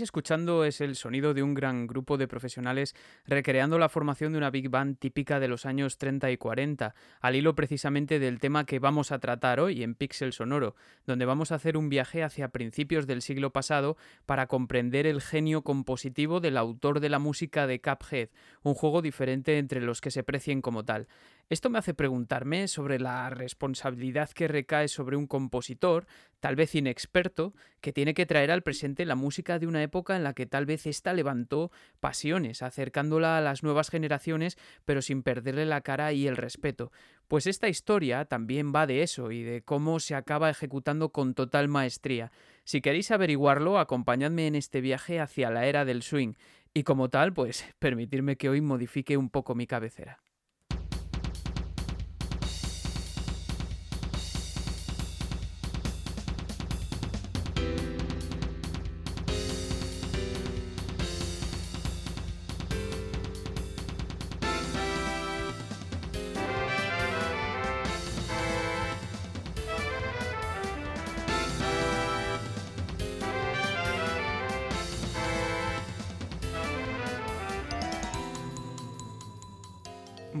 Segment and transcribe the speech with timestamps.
[0.00, 2.94] escuchando es el sonido de un gran grupo de profesionales
[3.26, 7.36] recreando la formación de una big band típica de los años 30 y 40, al
[7.36, 10.74] hilo precisamente del tema que vamos a tratar hoy en Pixel Sonoro,
[11.06, 15.62] donde vamos a hacer un viaje hacia principios del siglo pasado para comprender el genio
[15.62, 18.28] compositivo del autor de la música de Cuphead,
[18.62, 21.08] un juego diferente entre los que se precien como tal.
[21.50, 26.06] Esto me hace preguntarme sobre la responsabilidad que recae sobre un compositor,
[26.40, 30.24] tal vez inexperto, que tiene que traer al presente la música de una época en
[30.24, 34.56] la que tal vez ésta levantó pasiones, acercándola a las nuevas generaciones,
[34.86, 36.92] pero sin perderle la cara y el respeto.
[37.28, 41.68] Pues esta historia también va de eso y de cómo se acaba ejecutando con total
[41.68, 42.32] maestría.
[42.64, 46.32] Si queréis averiguarlo, acompañadme en este viaje hacia la era del swing.
[46.72, 50.23] Y como tal, pues permitirme que hoy modifique un poco mi cabecera.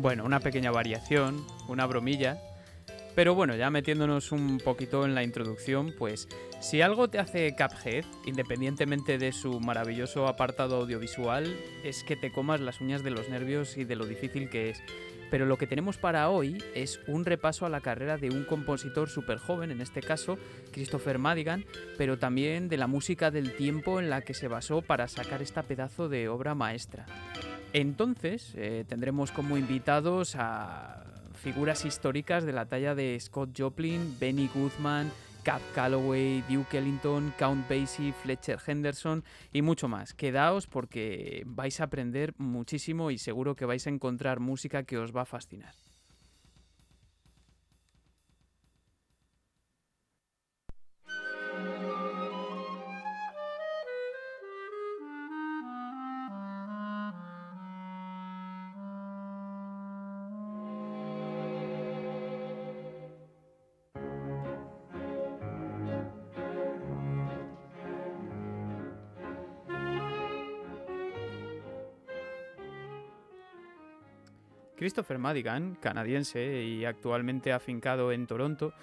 [0.04, 2.36] Bueno, una pequeña variación, una bromilla.
[3.14, 6.28] Pero bueno, ya metiéndonos un poquito en la introducción, pues
[6.60, 12.60] si algo te hace Cuphead, independientemente de su maravilloso apartado audiovisual, es que te comas
[12.60, 14.82] las uñas de los nervios y de lo difícil que es.
[15.30, 19.08] Pero lo que tenemos para hoy es un repaso a la carrera de un compositor
[19.08, 20.36] súper joven, en este caso
[20.70, 21.64] Christopher Madigan,
[21.96, 25.62] pero también de la música del tiempo en la que se basó para sacar esta
[25.62, 27.06] pedazo de obra maestra.
[27.74, 31.04] Entonces, eh, tendremos como invitados a
[31.34, 35.10] figuras históricas de la talla de Scott Joplin, Benny Goodman,
[35.42, 40.14] Cap Calloway, Duke Ellington, Count Basie, Fletcher Henderson y mucho más.
[40.14, 45.14] Quedaos porque vais a aprender muchísimo y seguro que vais a encontrar música que os
[45.14, 45.74] va a fascinar.
[74.84, 78.74] Christopher Madigan, canadiense y actualmente afincado en Toronto,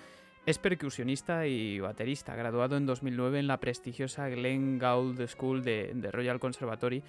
[0.47, 6.09] es percusionista y baterista, graduado en 2009 en la prestigiosa Glen Gould School de, de,
[6.09, 7.03] Royal Conservatory,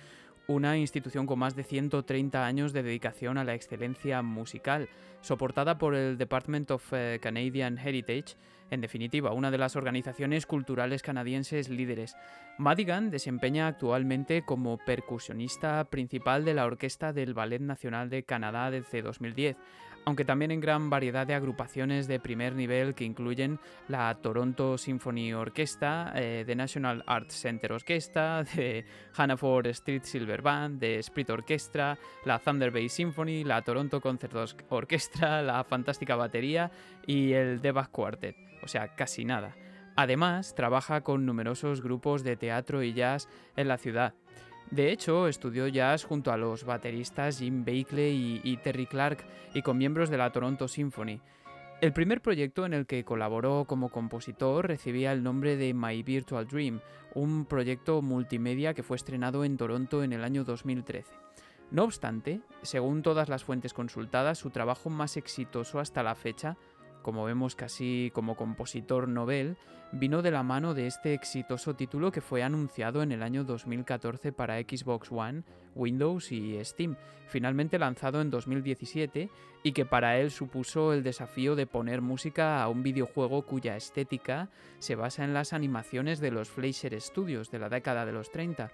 [0.46, 4.90] una institución con más de 130 años de dedicación a la excelencia musical,
[5.22, 8.36] soportada por el Department of eh, Canadian Heritage,
[8.72, 12.16] en definitiva, una de las organizaciones culturales canadienses líderes.
[12.56, 19.02] Madigan desempeña actualmente como percusionista principal de la Orquesta del Ballet Nacional de Canadá desde
[19.02, 19.58] 2010,
[20.06, 25.34] aunque también en gran variedad de agrupaciones de primer nivel que incluyen la Toronto Symphony
[25.34, 31.98] Orchestra, eh, The National Arts Center Orchestra, de Hannaford Street Silver Band, de Spirit Orchestra,
[32.24, 34.34] la Thunder Bay Symphony, la Toronto Concert
[34.70, 36.70] Orchestra, la Fantástica Batería
[37.06, 39.56] y el Devas Quartet, o sea, casi nada.
[39.96, 44.14] Además, trabaja con numerosos grupos de teatro y jazz en la ciudad.
[44.70, 49.18] De hecho, estudió jazz junto a los bateristas Jim Bakely y, y, Terry Clark
[49.52, 51.20] y con miembros de la Toronto Symphony.
[51.82, 56.46] El primer proyecto en el que colaboró como compositor recibía el nombre de My Virtual
[56.46, 56.80] Dream,
[57.14, 61.12] un proyecto multimedia que fue estrenado en Toronto en el año 2013.
[61.72, 66.56] No obstante, según todas las fuentes consultadas, su trabajo más exitoso hasta la fecha
[67.02, 69.56] como vemos casi como compositor novel,
[69.92, 74.32] vino de la mano de este exitoso título que fue anunciado en el año 2014
[74.32, 75.42] para Xbox One,
[75.74, 76.96] Windows y Steam,
[77.28, 79.30] finalmente lanzado en 2017
[79.62, 84.48] y que para él supuso el desafío de poner música a un videojuego cuya estética
[84.78, 88.70] se basa en las animaciones de los Fleischer Studios de la década de los 30.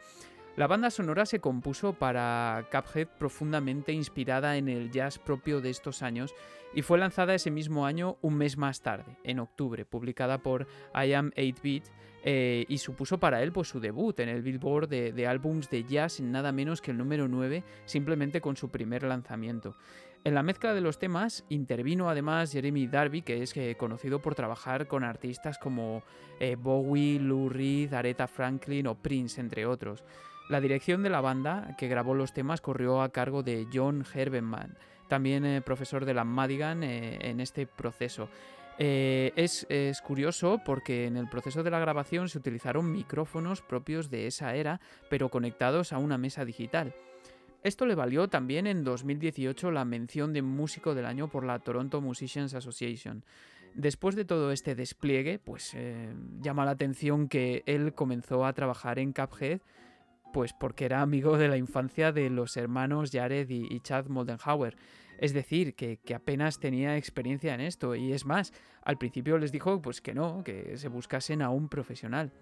[0.58, 6.02] La banda sonora se compuso para Cuphead profundamente inspirada en el jazz propio de estos
[6.02, 6.34] años
[6.74, 11.12] y fue lanzada ese mismo año un mes más tarde, en octubre, publicada por I
[11.12, 11.84] Am 8-Bit
[12.24, 15.84] eh, y supuso para él pues, su debut en el Billboard de, de álbums de
[15.84, 19.76] jazz en nada menos que el número 9 simplemente con su primer lanzamiento.
[20.24, 24.34] En la mezcla de los temas intervino además Jeremy Darby, que es eh, conocido por
[24.34, 26.02] trabajar con artistas como
[26.40, 30.02] eh, Bowie, Lou Reed, Aretha Franklin o Prince, entre otros.
[30.48, 34.78] La dirección de la banda que grabó los temas corrió a cargo de John Herbenman,
[35.06, 38.30] también eh, profesor de la Madigan eh, en este proceso.
[38.78, 39.66] Eh, es,
[40.00, 44.80] curioso porque en el proceso de la grabación se utilizaron micrófonos propios de esa era,
[45.10, 46.94] pero conectados a una mesa digital.
[47.62, 52.00] Esto le valió también en 2018 la mención de músico del año por la Toronto
[52.00, 53.22] Musicians Association.
[53.74, 55.76] Después de todo este despliegue, pues
[56.40, 59.60] llama la atención que él comenzó a trabajar en Cuphead
[60.32, 64.76] pues porque era amigo de la infancia de los hermanos Jared y, Chad Moldenhauer.
[65.18, 67.94] Es decir, que, apenas tenía experiencia en esto.
[67.94, 68.52] Y es más,
[68.82, 72.32] al principio les dijo pues que no, que se buscasen a un profesional.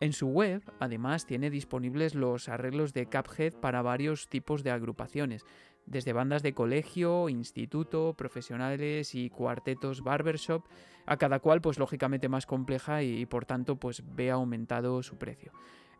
[0.00, 5.44] En su web, además, tiene disponibles los arreglos de Cuphead para varios tipos de agrupaciones,
[5.84, 10.64] desde bandas de colegio, instituto, profesionales y cuartetos barbershop,
[11.04, 15.18] a cada cual pues lógicamente más compleja y, y por tanto pues ve aumentado su
[15.18, 15.52] precio.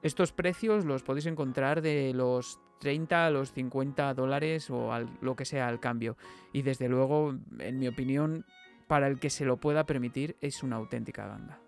[0.02, 5.44] Estos precios los podéis encontrar de los 30 a los 50 dólares o lo que
[5.44, 6.16] sea al cambio.
[6.52, 8.46] Y desde luego, en mi opinión,
[8.86, 11.60] para el que se lo pueda permitir, es una auténtica ganga.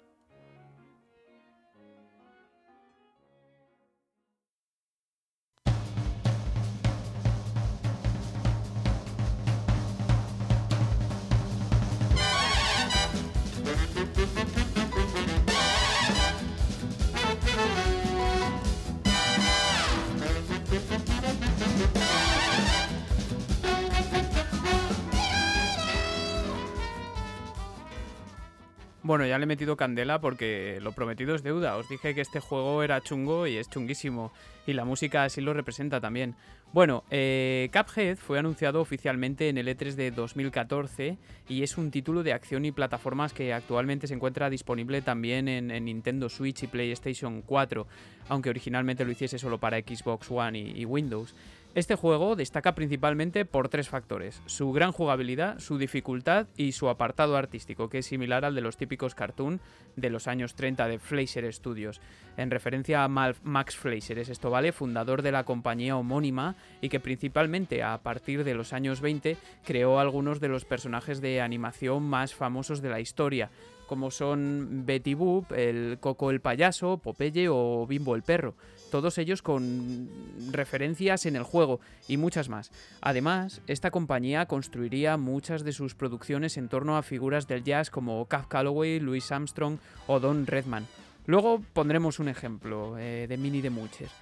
[29.05, 31.77] Bueno, ya le he metido candela porque lo prometido es deuda.
[31.77, 34.33] Os dije que este juego era chungo y es chunguísimo.
[34.65, 36.37] Y la música así lo representa también.
[36.73, 41.19] Bueno, eh, Cuphead fue anunciado oficialmente en el E3 de 2014
[41.49, 45.85] y es un título de acción y plataformas que actualmente se encuentra disponible también en,
[45.85, 47.87] Nintendo Switch y PlayStation 4,
[48.29, 51.35] aunque originalmente lo hiciese solo para Xbox One y Windows.
[51.75, 57.35] Este juego destaca principalmente por tres factores, su gran jugabilidad, su dificultad y su apartado
[57.35, 59.59] artístico, que es similar al de los típicos cartoon
[59.97, 62.03] de los años 30 de Fleischer Studios,
[62.37, 67.01] en referencia a Max Fleischer, es esto vale, fundador de la compañía homónima y que
[67.01, 72.35] principalmente a partir de los años 20 creó algunos de los personajes de animación más
[72.35, 73.51] famosos de la historia,
[73.93, 78.55] como son Betty Boop, el Coco el payaso, Popeye o Bimbo el perro
[78.91, 80.09] todos ellos con
[80.51, 82.71] referencias en el juego y muchas más.
[83.01, 88.27] Además, esta compañía construiría muchas de sus producciones en torno a figuras del jazz como
[88.27, 90.87] Cap Calloway, Louis Armstrong o Don Redman.
[91.27, 94.13] Luego pondremos un ejemplo eh, de Mini de Muchers.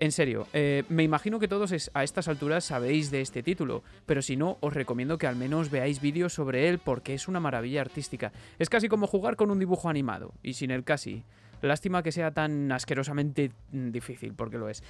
[0.00, 4.22] En serio, eh, me imagino que todos a estas alturas sabéis de este título, pero
[4.22, 7.82] si no, os recomiendo que al menos veáis vídeos sobre él porque es una maravilla
[7.82, 8.32] artística.
[8.58, 11.22] Es casi como jugar con un dibujo animado, y sin el casi.
[11.60, 14.82] Lástima que sea tan asquerosamente mm, difícil, porque lo es.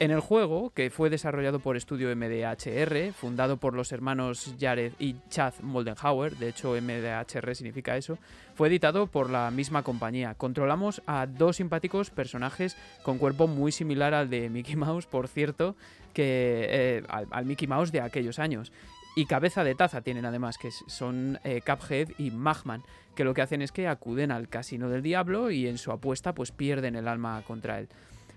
[0.00, 5.14] En el juego, que fue desarrollado por estudio MDHR, fundado por los hermanos Jared y
[5.30, 8.18] Chad Moldenhauer, de hecho MDHR significa eso,
[8.56, 10.34] fue editado por la misma compañía.
[10.34, 15.76] Controlamos a dos simpáticos personajes con cuerpo muy similar al de Mickey Mouse, por cierto,
[16.12, 18.72] que eh, al, Mickey Mouse de aquellos años.
[19.14, 22.82] Y cabeza de taza tienen además, que son eh, Cuphead y Magman,
[23.14, 26.34] que lo que hacen es que acuden al casino del diablo y en su apuesta
[26.34, 27.88] pues pierden el alma contra él.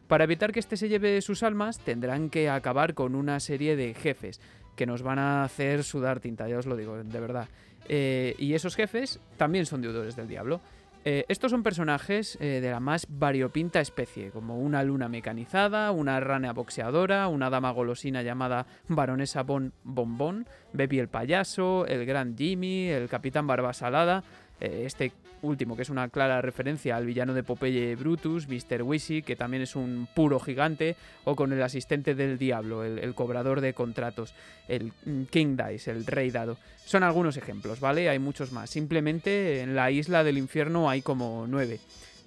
[0.07, 3.93] Para evitar que éste se lleve sus almas, tendrán que acabar con una serie de
[3.93, 4.39] jefes
[4.75, 7.49] que nos van a hacer sudar tinta, ya os lo digo, de verdad.
[7.89, 10.61] Eh, y esos jefes también son deudores del diablo.
[11.09, 16.19] Eh, estos son personajes eh, de la más variopinta especie, como una luna mecanizada, una
[16.19, 22.89] rana boxeadora, una dama golosina llamada Baronesa Bon Bonbon, Bepi el payaso, el gran Jimmy,
[22.89, 24.21] el capitán Barba Salada,
[24.59, 28.83] eh, este último, que es una clara referencia al villano de Popeye Brutus, Mr.
[28.83, 33.61] Wishy, que también es un puro gigante, o con el asistente del diablo, el, cobrador
[33.61, 34.33] de contratos,
[34.67, 34.91] el
[35.29, 36.57] King Dice, el rey dado.
[36.85, 38.09] Son algunos ejemplos, ¿vale?
[38.09, 38.69] Hay muchos más.
[38.69, 41.79] Simplemente en la isla del infierno hay como nueve.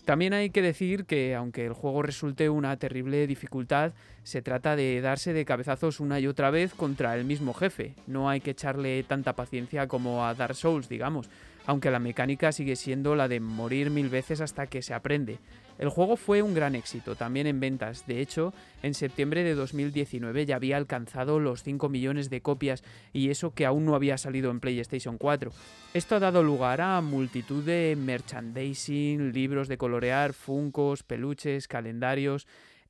[0.05, 5.01] También hay que decir que, aunque el juego resulte una terrible dificultad, se trata de
[5.01, 7.95] darse de cabezazos una y otra vez contra el mismo jefe.
[8.07, 11.29] No hay que echarle tanta paciencia como a Dark Souls, digamos.
[11.67, 15.39] Aunque la mecánica sigue siendo la de morir mil veces hasta que se aprende.
[15.81, 18.07] El juego fue un gran éxito, también en ventas.
[18.07, 18.53] De hecho,
[18.83, 23.65] en septiembre de 2019 ya había alcanzado los 5 millones de copias y eso que
[23.65, 25.51] aún no había salido en PlayStation 4.
[25.95, 32.47] Esto ha dado lugar a multitud de merchandising, libros de colorear, funcos, peluches, calendarios,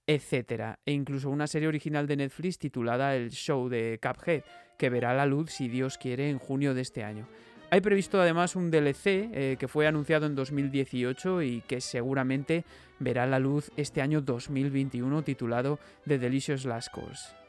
[0.08, 0.78] etc.
[0.84, 4.42] E incluso una serie original de Netflix titulada El Show de Cuphead,
[4.76, 7.28] que verá la luz si Dios quiere en junio de este año.
[7.72, 12.64] Hay previsto además un DLC eh, que fue anunciado en 2018 y que seguramente
[12.98, 17.39] verá la luz este año 2021 titulado The Delicious Last Course.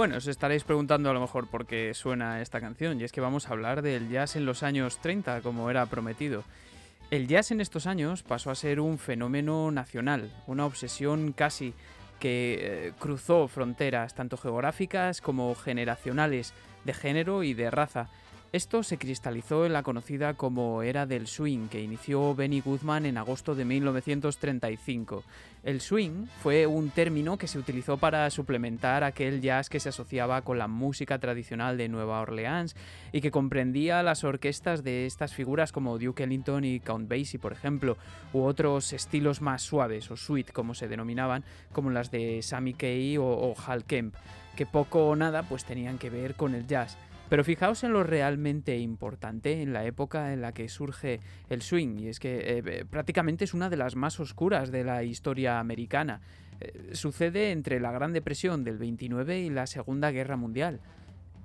[0.00, 3.20] Bueno, os estaréis preguntando a lo mejor por qué suena esta canción, y es que
[3.20, 6.42] vamos a hablar del jazz en los años 30, como era prometido.
[7.10, 11.74] El jazz en estos años pasó a ser un fenómeno nacional, una obsesión casi
[12.18, 16.54] que eh, cruzó fronteras tanto geográficas como generacionales,
[16.86, 18.08] de género y de raza,
[18.52, 23.16] esto se cristalizó en la conocida como era del swing que inició Benny Goodman en
[23.16, 25.22] agosto de 1935.
[25.62, 30.42] El swing fue un término que se utilizó para suplementar aquel jazz que se asociaba
[30.42, 32.74] con la música tradicional de Nueva Orleans
[33.12, 37.52] y que comprendía las orquestas de estas figuras como Duke Ellington y Count Basie, por
[37.52, 37.98] ejemplo,
[38.32, 43.18] u otros estilos más suaves o sweet como se denominaban, como las de Sammy Kaye
[43.18, 44.16] o, o Hal Kemp,
[44.56, 46.98] que poco o nada pues tenían que ver con el jazz.
[47.30, 51.96] Pero fijaos en lo realmente importante en la época en la que surge el swing,
[52.00, 55.60] y es que eh, eh, prácticamente es una de las más oscuras de la historia
[55.60, 56.20] americana.
[56.60, 60.80] Eh, sucede entre la Gran Depresión del 29 y la Segunda Guerra Mundial.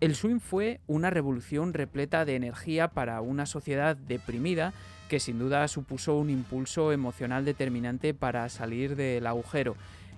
[0.02, 4.74] El swing fue una revolución repleta de energía para una sociedad deprimida
[5.08, 9.76] que sin duda supuso un impulso emocional determinante para salir del agujero.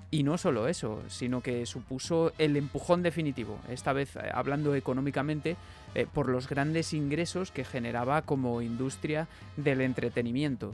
[0.10, 5.58] Y no solo eso, sino que supuso el empujón definitivo, esta vez eh, hablando económicamente,
[5.96, 10.74] eh, por los grandes ingresos que generaba como industria del entretenimiento.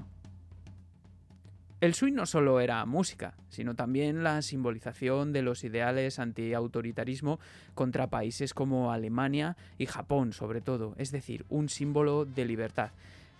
[1.84, 7.42] El swing no solo era música, sino también la simbolización de los ideales anti-autoritarismo
[7.76, 12.92] contra países como Alemania y Japón sobre todo, es decir, un símbolo de libertad.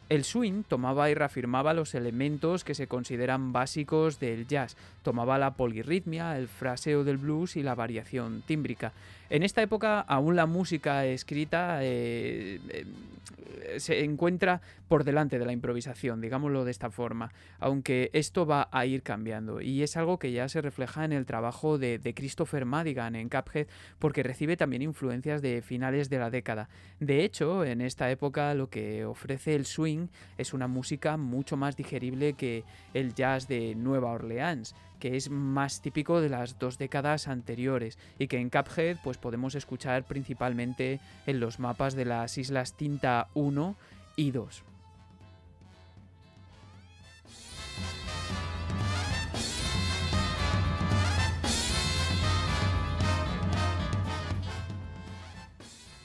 [0.10, 4.76] El swing tomaba y reafirmaba los elementos que se consideran básicos del jazz.
[5.02, 8.92] Tomaba la polirritmia, el fraseo del blues y la variación tímbrica.
[9.34, 15.54] En esta época aún la música escrita eh, eh, se encuentra por delante de la
[15.54, 20.32] improvisación, digámoslo de esta forma, aunque esto va a ir cambiando y es algo que
[20.32, 23.66] ya se refleja en el trabajo de, de Christopher Madigan en Cuphead
[23.98, 26.70] porque recibe también influencias de finales de la década.
[27.00, 31.76] De hecho, en esta época lo que ofrece el swing es una música mucho más
[31.76, 37.28] digerible que el jazz de Nueva Orleans que es más típico de las dos décadas
[37.28, 42.78] anteriores y que en Cuphead pues podemos escuchar principalmente en los mapas de las islas
[42.78, 43.76] Tinta 1
[44.16, 44.64] y 2.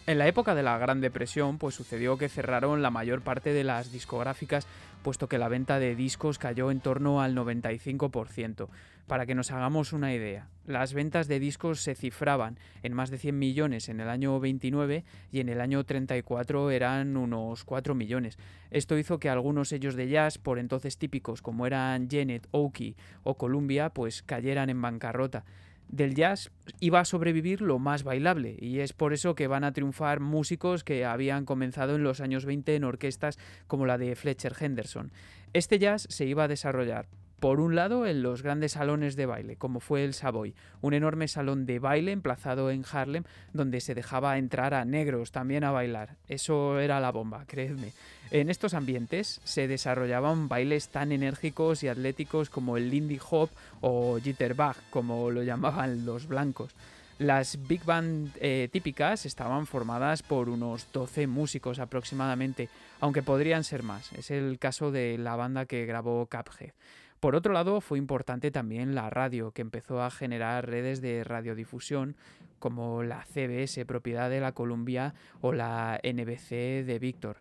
[0.08, 3.62] En la época de la Gran Depresión, pues sucedió que cerraron la mayor parte de
[3.62, 4.66] las discográficas,
[5.02, 8.68] puesto que la venta de discos cayó en torno al 95%.
[9.06, 13.18] Para que nos hagamos una idea, las ventas de discos se cifraban en más de
[13.18, 18.38] 100 millones en el año 29 y en el año 34 eran unos 4 millones.
[18.70, 23.36] Esto hizo que algunos sellos de jazz, por entonces típicos como eran Janet, Oki o
[23.36, 25.44] Columbia, pues cayeran en bancarrota
[25.88, 29.72] del jazz iba a sobrevivir lo más bailable y es por eso que van a
[29.72, 34.54] triunfar músicos que habían comenzado en los años 20 en orquestas como la de Fletcher
[34.58, 35.12] Henderson.
[35.52, 37.08] Este jazz se iba a desarrollar
[37.40, 41.28] por un lado, en los grandes salones de baile, como fue el Savoy, un enorme
[41.28, 46.16] salón de baile emplazado en Harlem, donde se dejaba entrar a negros también a bailar.
[46.26, 47.92] Eso era la bomba, creedme.
[48.30, 54.18] En estos ambientes se desarrollaban bailes tan enérgicos y atléticos como el Lindy Hop o
[54.18, 56.74] Jitterbug, como lo llamaban los blancos.
[57.18, 62.68] Las big band eh, típicas estaban formadas por unos 12 músicos aproximadamente,
[63.00, 64.12] aunque podrían ser más.
[64.12, 66.72] Es el caso de la banda que grabó Cuphead.
[67.20, 72.14] Por otro lado, fue importante también la radio, que empezó a generar redes de radiodifusión
[72.60, 77.38] como la CBS, propiedad de la Columbia, o la NBC de Víctor.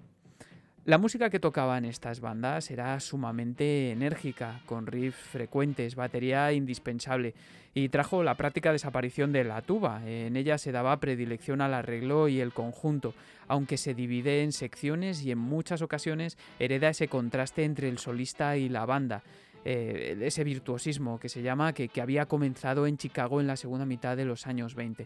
[0.85, 7.35] La música que tocaban estas bandas era sumamente enérgica, con riffs frecuentes, batería indispensable,
[7.73, 10.01] y trajo la práctica desaparición de la tuba.
[10.07, 13.13] En ella se daba predilección al arreglo y el conjunto,
[13.47, 18.57] aunque se divide en secciones y en muchas ocasiones hereda ese contraste entre el solista
[18.57, 19.23] y la banda.
[19.69, 23.85] Eh, ese virtuosismo que se llama, que, que había comenzado en Chicago en la segunda
[23.85, 25.05] mitad de los años 20.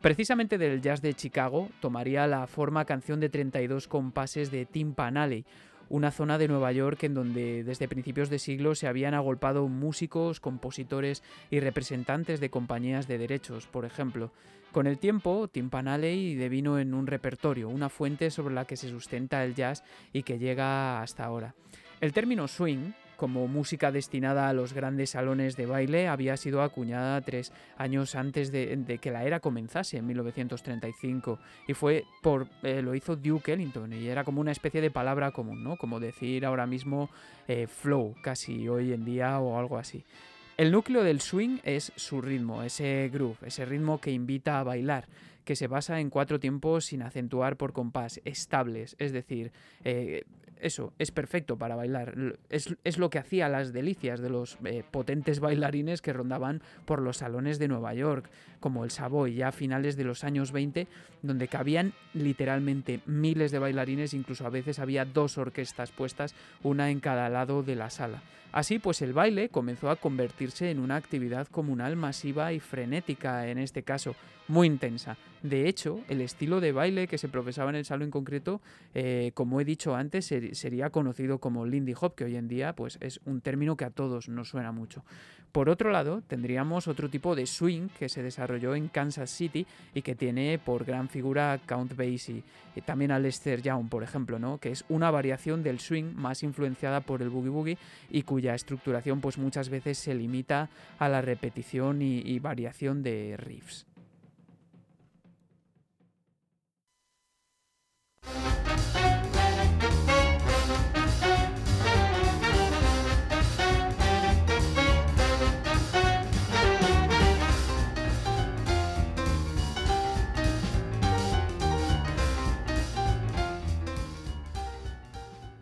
[0.00, 5.44] Precisamente del jazz de Chicago tomaría la forma canción de 32 compases de Timpanale,
[5.88, 10.40] una zona de Nueva York en donde desde principios de siglo se habían agolpado músicos,
[10.40, 14.32] compositores y representantes de compañías de derechos, por ejemplo.
[14.72, 19.44] Con el tiempo, Timpanale devino en un repertorio, una fuente sobre la que se sustenta
[19.44, 21.54] el jazz y que llega hasta ahora.
[22.00, 22.90] El término swing
[23.20, 28.50] como música destinada a los grandes salones de baile había sido acuñada tres años antes
[28.50, 33.92] de, que la era comenzase, en 1935, y fue por eh, lo hizo Duke Ellington,
[33.92, 35.76] y era como una especie de palabra común, ¿no?
[35.76, 37.10] Como decir ahora mismo
[37.46, 40.02] eh, flow, casi hoy en día o algo así.
[40.56, 45.06] El núcleo del swing es su ritmo, ese groove, ese ritmo que invita a bailar
[45.44, 49.52] que se basa en cuatro tiempos sin acentuar por compás, estables, es decir,
[49.84, 50.22] eh,
[50.62, 52.14] eso, es perfecto para bailar.
[52.48, 57.18] Es, lo que hacía las delicias de los eh, potentes bailarines que rondaban por los
[57.18, 60.86] salones de Nueva York, como el Savoy, ya a finales de los años 20,
[61.22, 67.00] donde cabían literalmente miles de bailarines, incluso a veces había dos orquestas puestas, una en
[67.00, 68.22] cada lado de la sala.
[68.52, 73.58] Así pues el baile comenzó a convertirse en una actividad comunal masiva y frenética, en
[73.58, 74.16] este caso
[74.48, 75.16] muy intensa.
[75.42, 78.60] De hecho, el estilo de baile que se profesaba en el salón en concreto,
[78.94, 82.98] eh, como he dicho antes, sería conocido como Lindy Hop, que hoy en día pues,
[83.00, 85.04] es un término que a todos nos suena mucho.
[85.52, 88.22] Por otro lado, tendríamos otro tipo de swing que se
[88.56, 92.42] en Kansas City y que tiene por gran figura Count Basie
[92.74, 94.58] y también a Lester Young, por ejemplo, ¿no?
[94.58, 97.78] que es una variación del swing más influenciada por el boogie boogie
[98.10, 103.86] y cuya estructuración pues muchas veces se limita a la repetición y variación de riffs.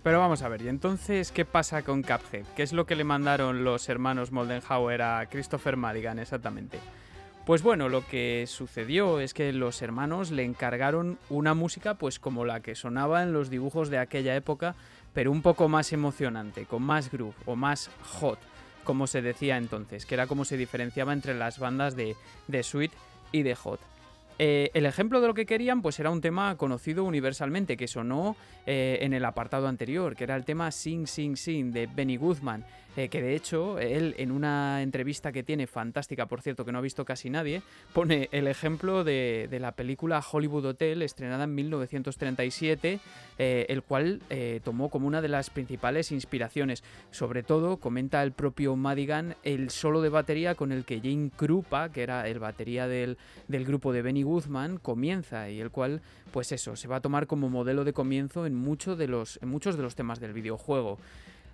[0.08, 2.46] Pero vamos a ver, ¿y entonces qué pasa con Cuphead?
[2.56, 6.80] ¿Qué es lo que le mandaron los hermanos Moldenhauer a Christopher Madigan exactamente?
[7.44, 12.46] Pues bueno, lo que sucedió es que los hermanos le encargaron una música pues como
[12.46, 14.76] la que sonaba en los dibujos de aquella época,
[15.12, 18.38] pero un poco más emocionante, con más groove o más hot,
[18.84, 22.16] como se decía entonces, que era como se diferenciaba entre las bandas de,
[22.46, 22.92] de Sweet
[23.30, 23.80] y de Hot.
[24.38, 28.36] Eh, el ejemplo de lo que querían pues era un tema conocido universalmente que sonó
[28.66, 32.64] eh, en el apartado anterior, que era el tema Sing Sing Sing de Benny Goodman,
[32.96, 36.78] eh, que de hecho él en una entrevista que tiene fantástica, por cierto, que no
[36.78, 37.62] ha visto casi nadie,
[37.94, 43.00] pone el ejemplo de, la película Hollywood Hotel, estrenada en 1937,
[43.38, 44.20] eh, el cual
[44.62, 46.84] tomó como una de las principales inspiraciones.
[47.10, 51.90] Sobre todo, comenta el propio Madigan, el solo de batería con el que Jane Krupa,
[51.90, 53.16] que era el batería del,
[53.48, 57.26] del grupo de Benny Guzman, comienza y el cual, pues eso, se va a tomar
[57.26, 60.98] como modelo de comienzo en, mucho de los, en muchos de los temas del videojuego.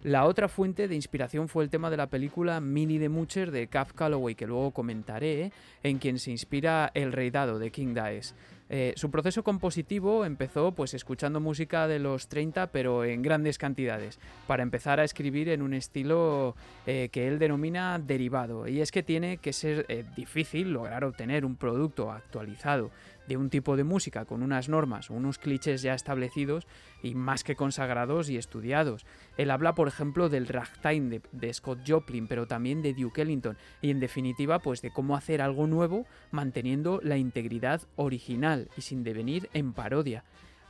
[0.02, 3.68] La otra fuente de inspiración fue el tema de la película Mini de Mucher de
[3.68, 5.50] Kath Calloway, que luego comentaré,
[5.82, 8.34] en quien se inspira El Rey Dado de King Dice.
[8.70, 14.18] Eh, su proceso compositivo empezó pues escuchando música de los 30 pero en grandes cantidades
[14.46, 18.66] para empezar a escribir en un estilo eh, que él denomina derivado.
[18.66, 22.90] Y es que tiene que ser eh, difícil lograr obtener un producto actualizado
[23.26, 26.66] de un tipo de música con unas normas unos clichés ya establecidos
[27.02, 29.06] y más que consagrados y estudiados.
[29.36, 33.90] Él habla, por ejemplo, del ragtime de, Scott Joplin, pero también de Duke Ellington y
[33.90, 39.48] en definitiva, pues de cómo hacer algo nuevo manteniendo la integridad original y sin devenir
[39.52, 40.24] en parodia.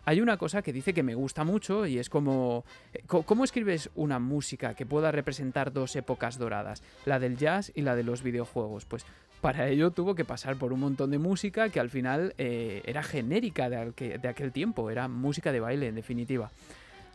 [0.07, 2.65] Hay una cosa que dice que me gusta mucho y es como...
[2.93, 6.83] Eh, ¿Cómo escribes una música que pueda representar dos épocas doradas?
[7.07, 8.85] La del jazz y la de los videojuegos.
[8.85, 9.07] Pues
[9.45, 13.03] para ello tuvo que pasar por un montón de música que al final eh, era
[13.03, 16.51] genérica de, aquel tiempo, era música de baile en definitiva.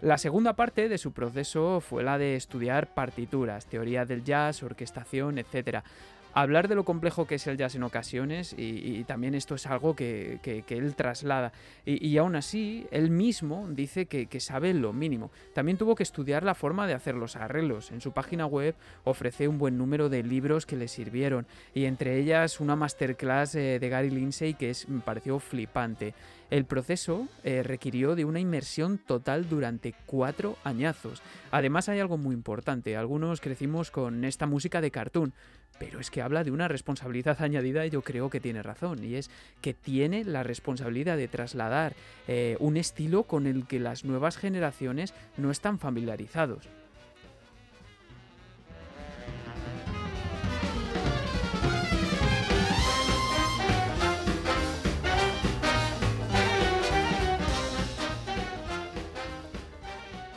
[0.03, 5.39] La segunda parte de su proceso fue la de estudiar partituras, teoría del jazz, orquestación,
[5.39, 5.79] etc.
[6.41, 9.95] hablar de lo complejo que es el jazz en ocasiones y, también esto es algo
[9.95, 11.51] que, él traslada.
[11.85, 15.31] Y, aún así, él mismo dice que, sabe lo mínimo.
[15.53, 17.91] También tuvo que estudiar la forma de hacer los arreglos.
[17.91, 22.17] En su página web ofrece un buen número de libros que le sirvieron y entre
[22.17, 26.13] ellas una masterclass eh, de Gary Lindsay que me pareció flipante.
[26.49, 31.21] El proceso eh, requirió de una inmersión total durante cuatro añazos.
[31.51, 35.33] Además hay algo muy importante, algunos crecimos con esta música de cartoon,
[35.79, 39.15] pero es que habla de una responsabilidad añadida y yo creo que tiene razón, y
[39.15, 39.29] es
[39.61, 41.95] que tiene la responsabilidad de trasladar
[42.27, 46.67] eh, un estilo con el que las nuevas generaciones no están familiarizados.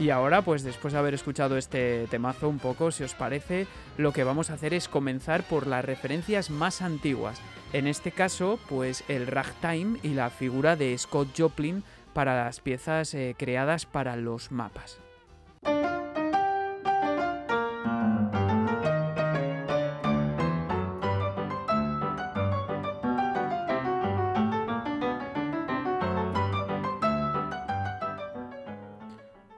[0.03, 4.13] Y ahora, pues después de haber escuchado este temazo un poco, si os parece, lo
[4.13, 7.41] que vamos a hacer es comenzar por las referencias más antiguas.
[7.73, 11.85] En este caso, pues el ragtime y la figura de Scott Joplin
[12.15, 14.99] para las piezas eh, creadas para los mapas.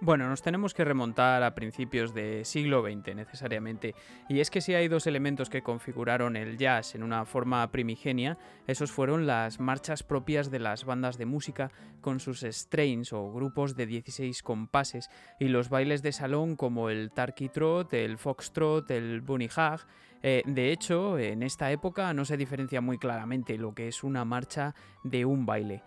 [0.04, 3.94] Bueno, nos tenemos que remontar a principios del siglo XX necesariamente,
[4.28, 8.36] y es que si hay dos elementos que configuraron el jazz en una forma primigenia,
[8.66, 11.70] esos fueron las marchas propias de las bandas de música
[12.02, 15.08] con sus strains o grupos de 16 compases
[15.40, 19.86] y los bailes de salón como el Turkey Trot, el Foxtrot, el Bunny Hug.
[20.22, 24.26] Eh, de hecho, en esta época no se diferencia muy claramente lo que es una
[24.26, 25.82] marcha de un baile.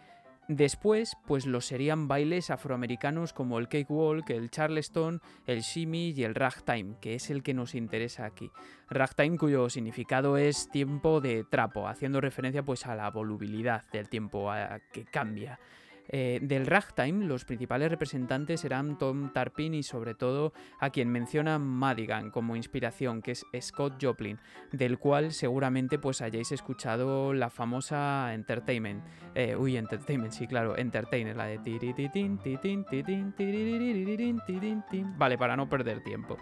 [0.48, 6.36] Después, pues lo serían bailes afroamericanos como el cakewalk, el charleston, el shimmy y el
[6.36, 8.50] ragtime, que es el que nos interesa aquí.
[8.90, 14.50] Ragtime cuyo significado es tiempo de trapo, haciendo referencia pues a la volubilidad del tiempo
[14.50, 15.60] a que cambia.
[16.10, 21.60] Eh, del ragtime, los principales representantes eran Tom Tarpin y sobre todo a quien menciona
[21.60, 24.40] Madigan como inspiración, que es Scott Joplin,
[24.72, 29.04] del cual seguramente pues hayáis escuchado la famosa Entertainment.
[29.36, 31.58] Eh, uy, Entertainment, sí, claro, Entertainer, la de
[35.18, 36.38] Vale, para no perder tiempo.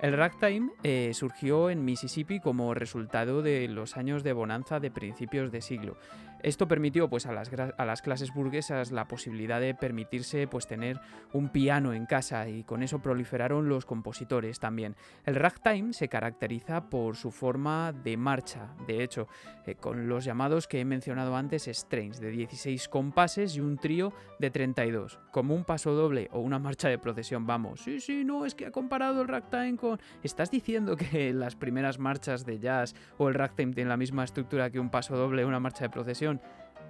[0.00, 5.52] El ragtime eh, surgió en Mississippi como resultado de los años de bonanza de principios
[5.52, 5.96] de siglo.
[6.42, 11.00] Esto permitió pues, a, las, a las clases burguesas la posibilidad de permitirse pues, tener
[11.32, 14.96] un piano en casa y con eso proliferaron los compositores también.
[15.24, 19.28] El ragtime se caracteriza por su forma de marcha, de hecho,
[19.66, 24.12] eh, con los llamados que he mencionado antes strains de 16 compases y un trío
[24.40, 27.80] de 32, como un paso doble o una marcha de procesión, vamos.
[27.80, 30.00] Sí, sí, no, es que ha comparado el ragtime con...
[30.22, 34.70] ¿Estás diciendo que las primeras marchas de jazz o el ragtime tienen la misma estructura
[34.70, 36.31] que un paso doble o una marcha de procesión?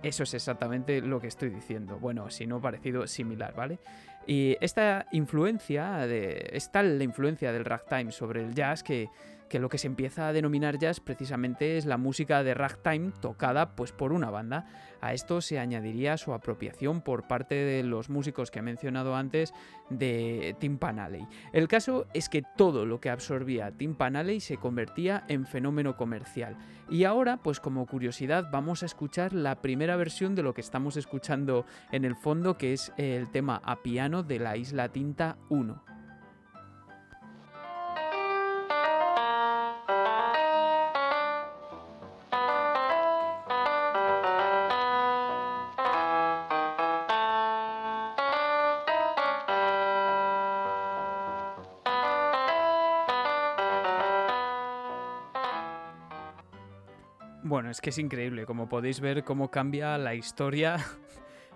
[0.02, 1.98] Eso es exactamente lo que estoy diciendo.
[1.98, 3.78] Bueno, si no parecido similar, ¿vale?
[4.26, 9.08] Y esta influencia, de, es tal la influencia del ragtime sobre el jazz que
[9.52, 13.76] que lo que se empieza a denominar jazz precisamente es la música de ragtime tocada
[13.76, 14.64] pues por una banda.
[15.02, 19.52] A esto se añadiría su apropiación por parte de los músicos que he mencionado antes
[19.90, 21.26] de Tim Panalley.
[21.52, 26.56] El caso es que todo lo que absorbía Tim Panalley se convertía en fenómeno comercial.
[26.88, 30.96] Y ahora, pues como curiosidad, vamos a escuchar la primera versión de lo que estamos
[30.96, 35.91] escuchando en el fondo, que es el tema a piano de la Isla Tinta 1.
[57.72, 60.76] Es que es increíble, como podéis ver, cómo cambia la historia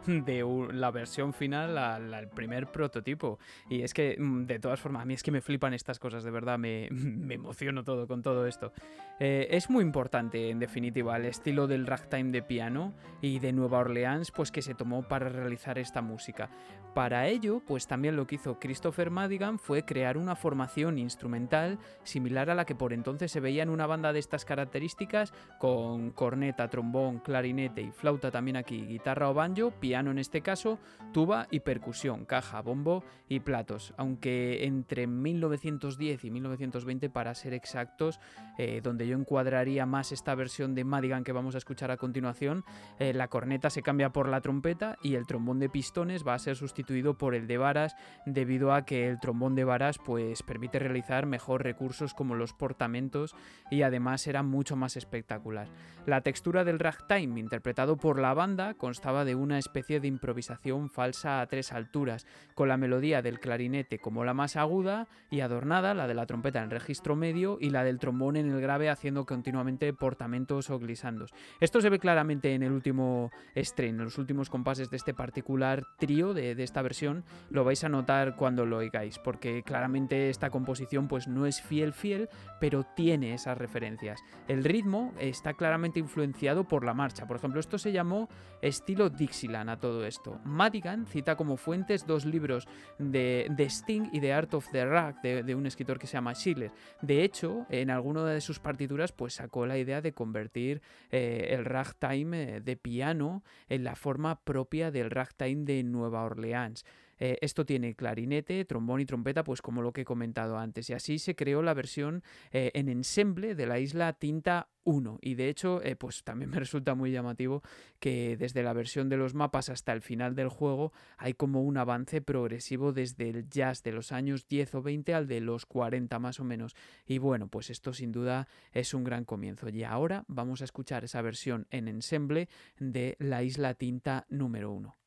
[0.27, 3.39] de la versión final al, primer prototipo.
[3.69, 6.25] Y es que, mm, de todas formas, a mí es que me flipan estas cosas,
[6.25, 8.73] de verdad, me, me emociono todo con todo esto.
[9.19, 13.79] Eh, es muy importante, en definitiva, el estilo del ragtime de piano y de Nueva
[13.79, 16.51] Orleans, pues que se tomó para realizar esta música.
[16.95, 22.49] Para ello, pues también lo que hizo Christopher Madigan fue crear una formación instrumental similar
[22.49, 26.69] a la que por entonces se veía en una banda de estas características, con corneta,
[26.69, 30.79] trombón, clarinete y flauta también aquí, guitarra o banjo, piano en este caso,
[31.13, 38.21] tuba y percusión, caja, bombo y platos, aunque entre 1910 y 1920 para ser exactos,
[38.59, 42.65] eh, donde yo encuadraría más esta versión de Madigan que vamos a escuchar a continuación,
[42.99, 46.39] eh, la corneta se cambia por la trompeta y el trombón de pistones va a
[46.39, 50.79] ser sustituido por el de varas debido a que el trombón de varas pues permite
[50.79, 53.35] realizar mejor recursos como los portamentos
[53.71, 55.69] y además era mucho más espectacular.
[56.07, 61.41] La textura del ragtime interpretado por la banda constaba de una especie de improvisación falsa
[61.41, 66.07] a tres alturas, con la melodía del clarinete como la más aguda y adornada, la
[66.07, 69.93] de la trompeta en registro medio y la del trombón en el grave haciendo continuamente
[69.93, 71.33] portamentos o glisandos.
[71.61, 75.85] Esto se ve claramente en el último estreno, en los últimos compases de este particular
[75.99, 80.51] trío de, de esta versión, lo vais a notar cuando lo oigáis, porque claramente esta
[80.51, 82.29] composición pues no es fiel fiel,
[82.61, 84.21] pero tiene esas referencias.
[84.49, 87.27] El ritmo está claramente influenciado por la marcha.
[87.27, 88.29] Por ejemplo, esto se llamó
[88.63, 90.41] estilo Dixieland todo esto.
[90.45, 92.67] Madigan cita como fuentes dos libros
[92.99, 96.35] de, de Sting y de Art of the Rag de, un escritor que se llama
[96.35, 96.73] Schiller.
[97.03, 101.65] De hecho, en alguna de sus partituras pues sacó la idea de convertir eh, el
[101.65, 106.85] ragtime eh, de piano en la forma propia del ragtime de Nueva Orleans.
[107.19, 110.91] Eh, esto tiene clarinete, trombón y trompeta, pues como lo que he comentado antes.
[110.91, 115.19] Y así se creó la versión eh, en ensemble de la isla Tinta 1.
[115.21, 117.63] Y de hecho, eh, pues también me resulta muy llamativo
[117.99, 121.77] que desde la versión de los mapas hasta el final del juego hay como un
[121.77, 126.19] avance progresivo desde el jazz de los años 10 o 20 al de los 40
[126.19, 126.75] más o menos.
[127.07, 129.69] Y bueno, pues esto sin duda es un gran comienzo.
[129.69, 132.49] Y ahora vamos a escuchar esa versión en ensemble
[132.79, 135.06] de la isla Tinta número 1.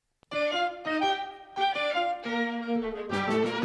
[2.69, 3.58] Música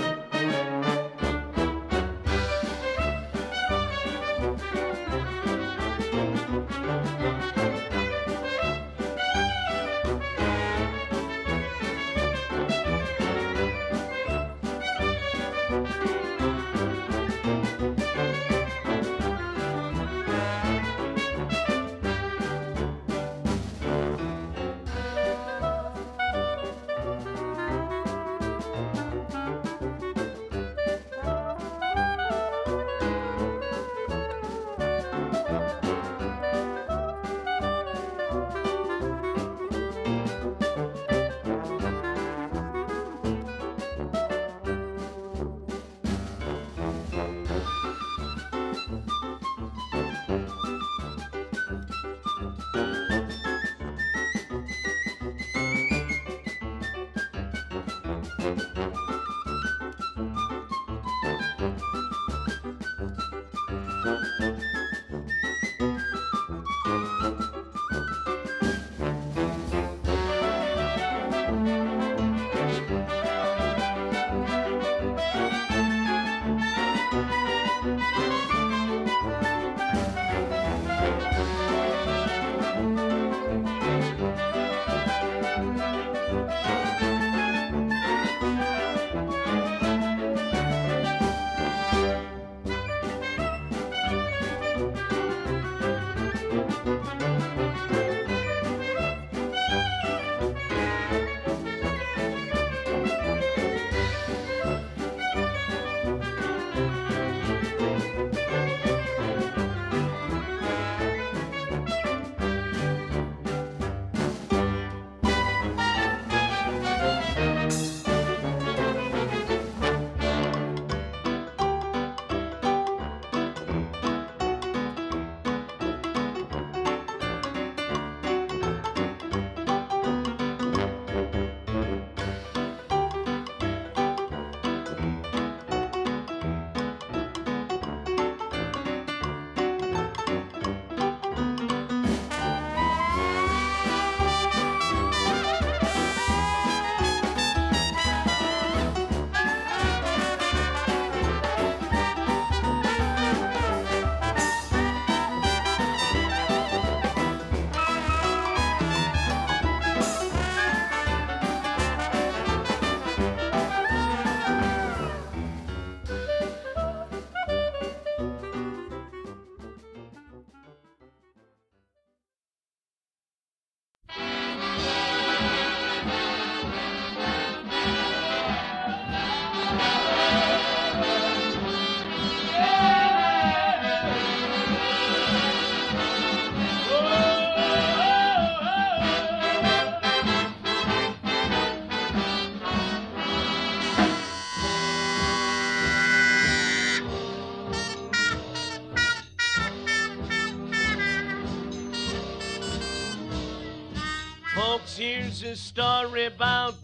[205.44, 206.74] a story about.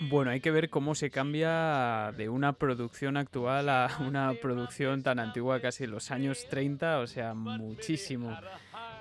[0.00, 5.18] Bueno, hay que ver cómo se cambia de una producción actual a una producción tan
[5.18, 8.36] antigua, casi los años 30, o sea, muchísimo.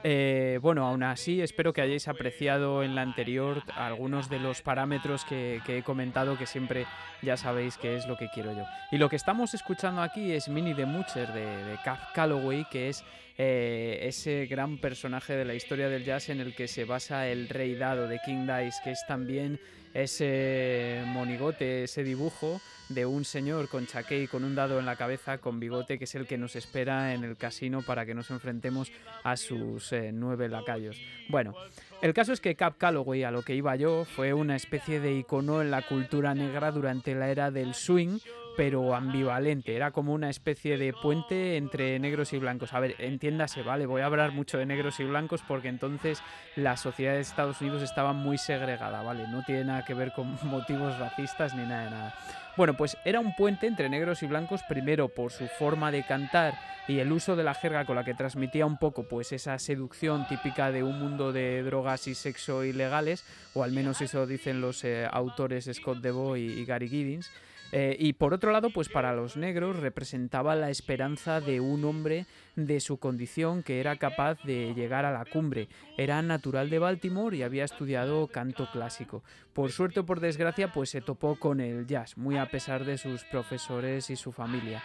[0.04, 5.24] Eh, bueno, aún así, espero que hayáis apreciado en la anterior algunos de los parámetros
[5.26, 6.86] que, he comentado, que siempre
[7.22, 8.66] ya sabéis qué es lo que quiero yo.
[8.92, 11.80] Y lo que estamos escuchando aquí es Mini the Mucher de, de
[12.14, 13.04] Calloway, que es
[13.38, 17.50] eh, ese gran personaje de la historia del jazz en el que se basa el
[17.50, 19.60] rey dado de King Dice, que es también
[19.94, 24.96] ese monigote, ese dibujo de un señor con chaqué y con un dado en la
[24.96, 28.30] cabeza, con bigote, que es el que nos espera en el casino para que nos
[28.30, 28.92] enfrentemos
[29.24, 31.00] a sus eh, nueve lacayos.
[31.30, 31.56] Bueno,
[32.04, 35.14] el caso es que Cap Calloway, a lo que iba yo, fue una especie de
[35.14, 38.20] icono en la cultura negra durante la era del swing,
[38.58, 39.74] pero ambivalente.
[39.74, 42.74] Era como una especie de puente entre negros y blancos.
[42.74, 43.86] A ver, entiéndase, ¿vale?
[43.86, 46.22] Voy a hablar mucho de negros y blancos porque entonces
[46.58, 49.26] la sociedad de Estados Unidos estaba muy segregada, ¿vale?
[49.30, 52.16] No tiene nada que ver con motivos racistas ni nada de nada.
[52.56, 56.54] Bueno, pues era un puente entre negros y blancos, primero por su forma de cantar
[56.88, 60.28] y el uso de la jerga con la que transmitía un poco pues esa seducción
[60.28, 63.24] típica de un mundo de drogas y sexo ilegales,
[63.56, 67.32] o al menos eso dicen los eh, autores Scott DeVoe y Gary Giddins.
[67.76, 72.28] Eh, y por otro lado, pues para los negros representaba la esperanza de un hombre
[72.56, 75.70] de su condición que era capaz de llegar a la cumbre.
[75.98, 79.24] Era natural de Baltimore y había estudiado canto clásico.
[79.54, 83.00] Por suerte o por desgracia, pues se topó con el jazz, muy a pesar de
[83.00, 84.84] sus profesores y su familia.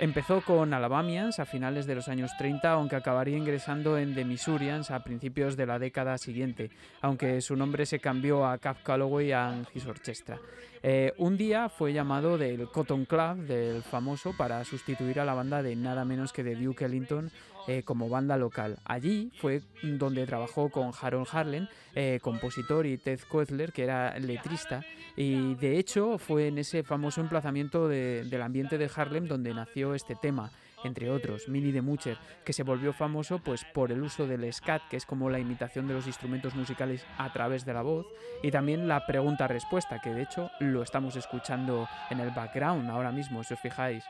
[0.00, 4.90] Empezó con Alabamians a finales de los años 30, aunque acabaría ingresando en The Missourians
[4.90, 9.68] a principios de la década siguiente, aunque su nombre se cambió a Cap Calloway and
[9.72, 10.40] His Orchestra.
[10.82, 15.62] Eh, un día fue llamado del Cotton Club, del famoso, para sustituir a la banda
[15.62, 17.30] de nada menos que de Duke Ellington
[17.68, 18.78] eh, como banda local.
[18.84, 24.84] Allí fue donde trabajó con Harold Harlan, eh, compositor, y Ted Koezler, que era letrista,
[25.16, 30.14] y de hecho fue en ese famoso emplazamiento del ambiente de Harlem donde nació este
[30.14, 30.50] tema
[30.84, 34.82] entre otros, Mini de Mucher, que se volvió famoso pues por el uso del scat,
[34.88, 38.06] que es como la imitación de los instrumentos musicales a través de la voz,
[38.42, 43.42] y también la pregunta-respuesta, que de hecho lo estamos escuchando en el background ahora mismo,
[43.42, 44.04] si os fijáis.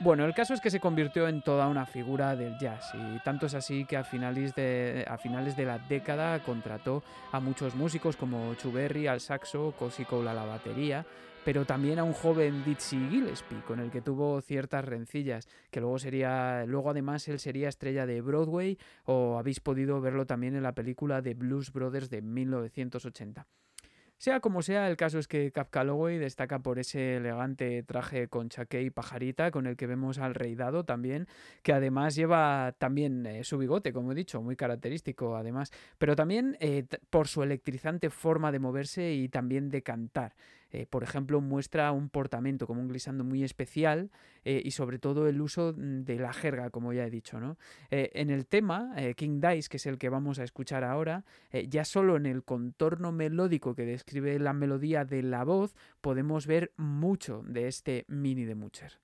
[0.00, 3.46] Bueno, el caso es que se convirtió en toda una figura del jazz y tanto
[3.46, 8.16] es así que a finales de, a finales de la década contrató a muchos músicos
[8.16, 11.04] como Chuberry al saxo, Cosi Cole a la batería,
[11.44, 15.98] pero también a un joven Dizzy Gillespie con el que tuvo ciertas rencillas, que luego
[15.98, 20.76] sería, luego además él sería estrella de Broadway o habéis podido verlo también en la
[20.76, 23.48] película de Blues Brothers de 1980.
[24.18, 28.82] Sea como sea, el caso es que Calloway destaca por ese elegante traje con chaqué
[28.82, 31.28] y pajarita con el que vemos al rey dado también,
[31.62, 36.56] que además lleva también eh, su bigote, como he dicho, muy característico además, pero también
[36.58, 40.34] eh, por su electrizante forma de moverse y también de cantar.
[40.70, 44.10] Eh, por ejemplo, muestra un portamento como un glisando muy especial
[44.44, 47.40] eh, y sobre todo el uso mm, de la jerga, como ya he dicho.
[47.40, 47.56] ¿no?
[47.90, 51.24] Eh, en el tema, King Dice, que es el que vamos a escuchar ahora,
[51.68, 56.72] ya solo en el contorno melódico que describe la melodía de la voz, podemos ver
[56.76, 58.98] mucho de este mini de Mucher.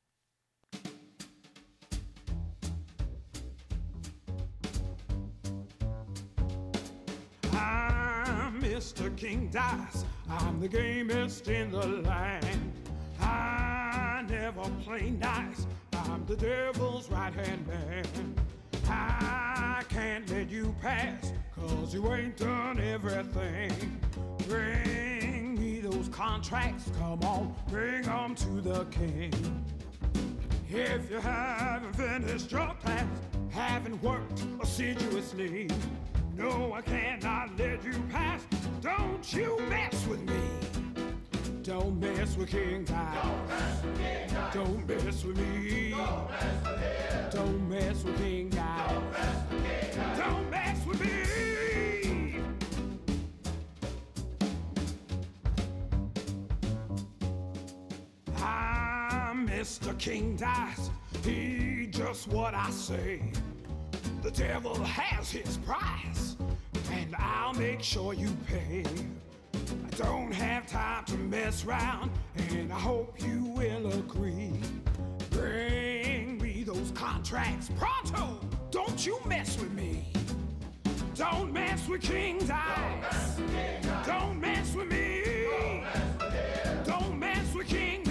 [9.50, 10.13] Dice.
[10.28, 12.72] I'm the gamest in the land.
[13.20, 15.66] I never play nice.
[15.92, 18.34] I'm the devil's right hand man.
[18.88, 24.00] I can't let you pass, cause you ain't done everything.
[24.48, 29.32] Bring me those contracts, come on, bring them to the king.
[30.68, 33.06] If you haven't finished your class,
[33.50, 35.70] haven't worked assiduously,
[36.36, 38.42] no, I cannot let you pass.
[38.84, 40.42] Don't you mess with me.
[41.62, 43.16] Don't mess with King Guy.
[44.52, 45.94] Don't mess with me.
[47.30, 49.02] Don't mess with King Guy.
[50.18, 52.36] Don't mess with me.
[58.36, 59.98] Ah, I'm Mr.
[59.98, 60.90] King Dice.
[61.24, 63.22] He just what I say.
[64.22, 66.33] The devil has his price,
[66.92, 68.84] and I'll make sure you pay.
[69.54, 72.10] I don't have time to mess around,
[72.50, 74.52] and I hope you will agree.
[75.30, 78.40] Bring me those contracts pronto.
[78.70, 80.12] Don't you mess with me.
[81.14, 83.40] Don't mess with King Dice.
[84.06, 85.82] Don't mess with me.
[86.84, 88.03] Don't mess with King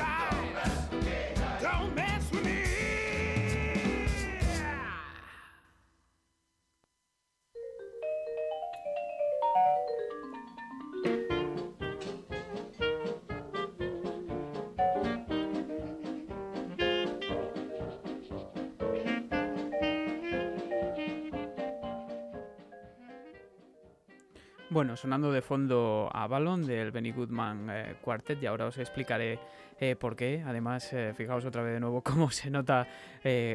[24.73, 29.37] Bueno, sonando de fondo a Avalon del Benny Goodman eh, Quartet y ahora os explicaré
[29.79, 30.43] eh, por qué.
[30.43, 32.87] Además, eh, fijaos otra vez de nuevo cómo se nota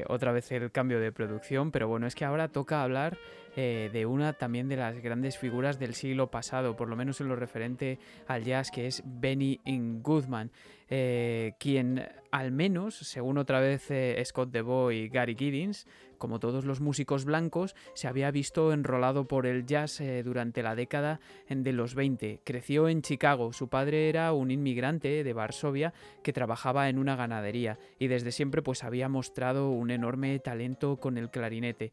[0.06, 3.18] otra vez el cambio de producción, pero bueno, es que ahora toca hablar
[3.56, 7.34] de una también de las grandes figuras del siglo pasado, por lo menos en lo
[7.34, 7.98] referente
[8.28, 9.60] al jazz, que es Benny
[10.00, 10.52] Goodman.
[11.58, 13.90] quien al menos, según otra vez
[14.24, 15.86] Scott DeVoe y Gary Giddins,
[16.18, 20.74] como todos los músicos blancos, se había visto enrolado por el jazz eh, durante la
[20.74, 22.40] década de los 20.
[22.44, 27.78] Creció en Chicago, su padre era un inmigrante de Varsovia que trabajaba en una ganadería
[27.98, 31.92] y desde siempre pues había mostrado un enorme talento con el clarinete.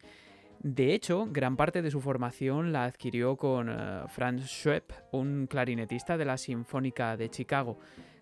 [0.62, 6.18] De hecho, gran parte de su formación la adquirió con eh, Franz Schwepp, un clarinetista
[6.18, 7.78] de la Sinfónica de Chicago.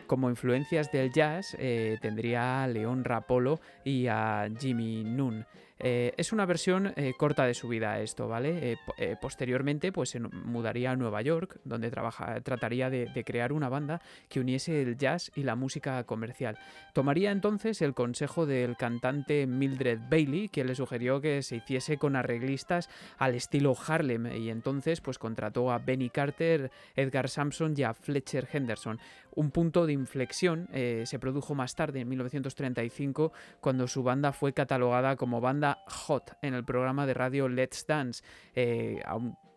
[0.07, 5.45] Como influencias del jazz eh, tendría a León Rapolo y a Jimmy Nunn.
[5.85, 8.77] Eh, es una versión eh, corta de su vida esto, ¿vale?
[8.97, 14.01] Eh, posteriormente pues se mudaría a Nueva York, donde trabaja, trataría de, crear una banda
[14.29, 16.57] que uniese el jazz y la música comercial.
[16.93, 22.15] Tomaría entonces el consejo del cantante Mildred Bailey, quien le sugirió que se hiciese con
[22.15, 27.93] arreglistas al estilo Harlem y entonces pues contrató a Benny Carter, Edgar Sampson y a
[27.93, 28.99] Fletcher Henderson.
[29.35, 35.15] Un punto de inflexión se produjo más tarde, en 1935, cuando su banda fue catalogada
[35.15, 38.23] como banda Hot en el programa de radio Let's Dance.
[38.55, 39.01] Eh,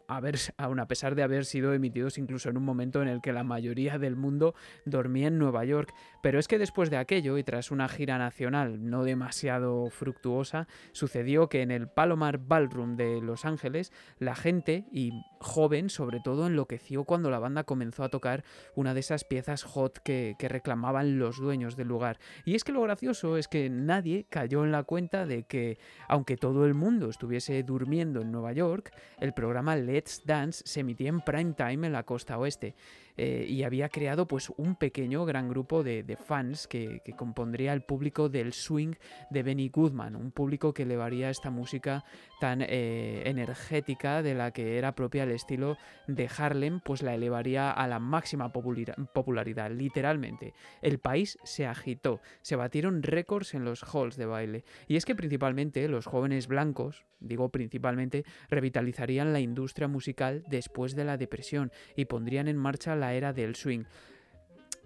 [0.09, 3.99] a pesar de haber sido emitidos incluso en un momento en el que la mayoría
[3.99, 4.55] del mundo
[4.85, 5.93] dormía en Nueva York.
[6.23, 11.49] Pero es que después de aquello y tras una gira nacional no demasiado fructuosa, sucedió
[11.49, 17.05] que en el Palomar Ballroom de Los Ángeles la gente, y joven sobre todo, enloqueció
[17.05, 18.45] cuando la banda comenzó a tocar
[18.75, 22.19] una de esas piezas hot que, que reclamaban los dueños del lugar.
[22.45, 25.79] Y es que lo gracioso es que nadie cayó en la cuenta de que,
[26.09, 31.09] aunque todo el mundo estuviese durmiendo en Nueva York, el programa Let's Dance se emitía
[31.09, 32.75] en prime time en la costa oeste.
[33.17, 38.29] Eh, y había creado pues un pequeño gran grupo de, fans que, compondría el público
[38.29, 38.95] del swing
[39.31, 42.05] de Benny Goodman, un público que elevaría esta música
[42.41, 47.71] tan eh, energética de la que era propia el estilo de Harlem, pues la elevaría
[47.71, 50.53] a la máxima popularidad, literalmente.
[50.83, 55.15] El país se agitó, se batieron récords en los halls de baile, y es que
[55.15, 62.05] principalmente los jóvenes blancos, digo principalmente, revitalizarían la industria musical después de la depresión y
[62.05, 63.85] pondrían en marcha la era del swing.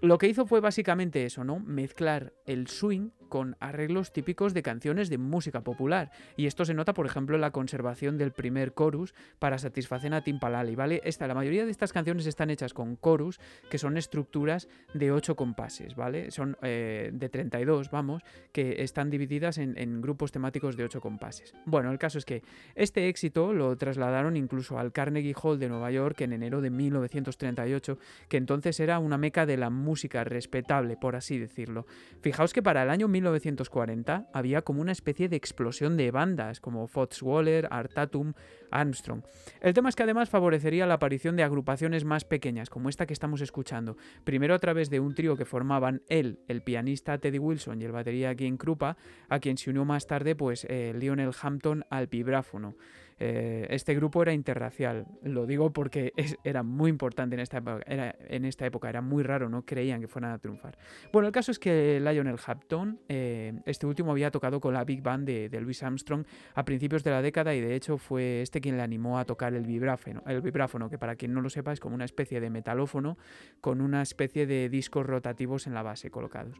[0.00, 1.60] Lo que hizo fue básicamente eso, ¿no?
[1.60, 6.10] Mezclar el swing con arreglos típicos de canciones de música popular.
[6.36, 10.22] Y esto se nota, por ejemplo, en la conservación del primer chorus para satisfacer a
[10.22, 11.00] Timpalali, ¿vale?
[11.04, 15.36] Esta, la mayoría de estas canciones están hechas con chorus, que son estructuras de 8
[15.36, 16.30] compases, ¿vale?
[16.30, 18.22] Son eh, de 32, vamos,
[18.52, 21.54] que están divididas en, grupos temáticos de 8 compases.
[21.64, 22.42] Bueno, el caso es que
[22.74, 27.98] este éxito lo trasladaron incluso al Carnegie Hall de Nueva York en enero de 1938,
[28.28, 31.86] que entonces era una meca de la música respetable, por así decirlo.
[32.20, 36.86] Fijaos que para el año 1940 había como una especie de explosión de bandas como
[36.86, 38.32] Fox Waller, Artatum,
[38.70, 39.22] Armstrong.
[39.60, 43.12] El tema es que además favorecería la aparición de agrupaciones más pequeñas como esta que
[43.12, 47.80] estamos escuchando, primero a través de un trío que formaban él, el pianista Teddy Wilson
[47.80, 48.96] y el batería Gene Krupa,
[49.28, 52.74] a quien se unió más tarde pues eh, Lionel Hampton al vibráfono.
[53.22, 55.06] Eh, este grupo era interracial.
[55.22, 60.08] Lo digo porque era muy importante en esta, época, era, muy raro, no creían que
[60.08, 60.78] fueran a triunfar.
[61.12, 65.02] Bueno, el caso es que Lionel Hampton, eh, este último había tocado con la Big
[65.02, 68.78] Band de, Louis Armstrong a principios de la década y de hecho fue este quien
[68.78, 71.80] le animó a tocar el vibráfono, el vibráfono, que para quien no lo sepa es
[71.80, 73.18] como una especie de metalófono
[73.60, 76.58] con una especie de discos rotativos en la base colocados.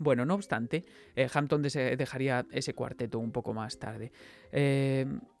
[0.00, 4.12] Bueno, no obstante, eh, Hampton dejaría ese cuarteto un poco más tarde.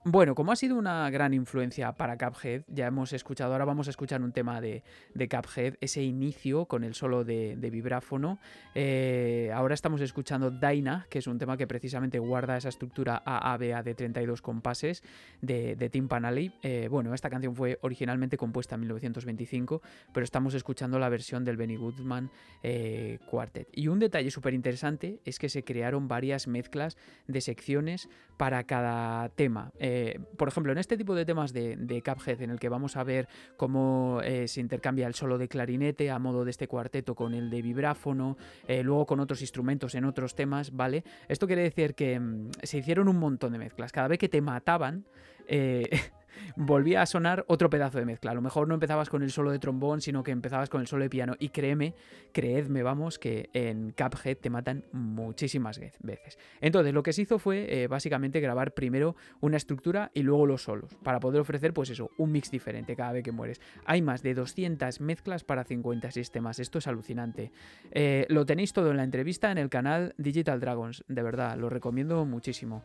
[0.04, 3.90] Bueno, como ha sido una gran influencia para Cuphead, ya hemos escuchado, ahora vamos a
[3.90, 4.82] escuchar un tema de,
[5.12, 8.38] de Cuphead, ese inicio con el solo de, vibráfono.
[8.74, 13.82] Eh, ahora estamos escuchando Daina, que es un tema que precisamente guarda esa estructura AABA
[13.82, 15.02] de 32 compases
[15.42, 16.50] de, de Tim Panali.
[16.62, 19.82] Eh, bueno, esta canción fue originalmente compuesta en 1925,
[20.14, 22.30] pero estamos escuchando la versión del Benny Goodman
[22.62, 23.68] eh, Quartet.
[23.74, 26.96] Y un detalle súper interesante es que se crearon varias mezclas
[27.26, 29.70] de secciones para cada tema.
[29.92, 32.96] Eh, por ejemplo, en este tipo de temas de, de Cuphead, en el que vamos
[32.96, 37.16] a ver cómo eh, se intercambia el solo de clarinete a modo de este cuarteto
[37.16, 38.36] con el de vibráfono,
[38.68, 41.02] eh, luego con otros instrumentos en otros temas, ¿vale?
[41.28, 43.90] Esto quiere decir que mm, se hicieron un montón de mezclas.
[43.90, 45.04] Cada vez que te mataban,
[46.56, 48.30] volvía a sonar otro pedazo de mezcla.
[48.30, 50.86] A lo mejor no empezabas con el solo de trombón, sino que empezabas con el
[50.86, 51.34] solo de piano.
[51.38, 51.94] Y créeme,
[52.32, 56.38] creedme, vamos, que en Cuphead te matan muchísimas veces.
[56.60, 60.62] Entonces, lo que se hizo fue eh, básicamente grabar primero una estructura y luego los
[60.62, 63.60] solos, para poder ofrecer, pues eso, un mix diferente cada vez que mueres.
[63.84, 66.58] Hay más de 200 mezclas para 50 sistemas.
[66.58, 67.52] Esto es alucinante.
[67.90, 71.04] Eh, lo tenéis todo en la entrevista en el canal Digital Dragons.
[71.08, 72.82] De verdad, lo recomiendo muchísimo.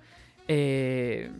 [0.48, 1.32] Eh,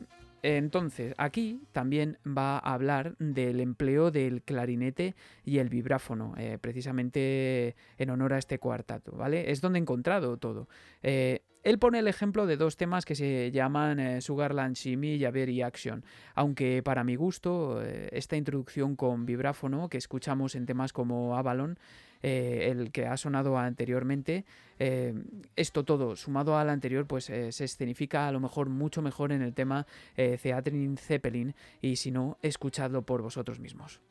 [0.45, 7.75] entonces, aquí también va a hablar del empleo del clarinete y el vibráfono, eh, precisamente
[7.97, 9.51] en honor a este cuartato, ¿vale?
[9.51, 10.69] Es donde he encontrado todo.
[11.01, 15.25] Eh, él pone el ejemplo de dos temas que se llaman eh, Sugarland Shimmy y
[15.25, 21.35] Avery Action, aunque para mi gusto esta introducción con vibráfono que escuchamos en temas como
[21.35, 21.79] Avalon
[22.24, 24.45] eh, el que ha sonado anteriormente.
[24.80, 25.13] Eh,
[25.55, 29.41] esto todo, sumado al anterior, pues eh, se escenifica a lo mejor mucho mejor en
[29.41, 29.86] el tema
[30.16, 34.01] Theatrin Zeppelin y si no, escuchadlo por vosotros mismos.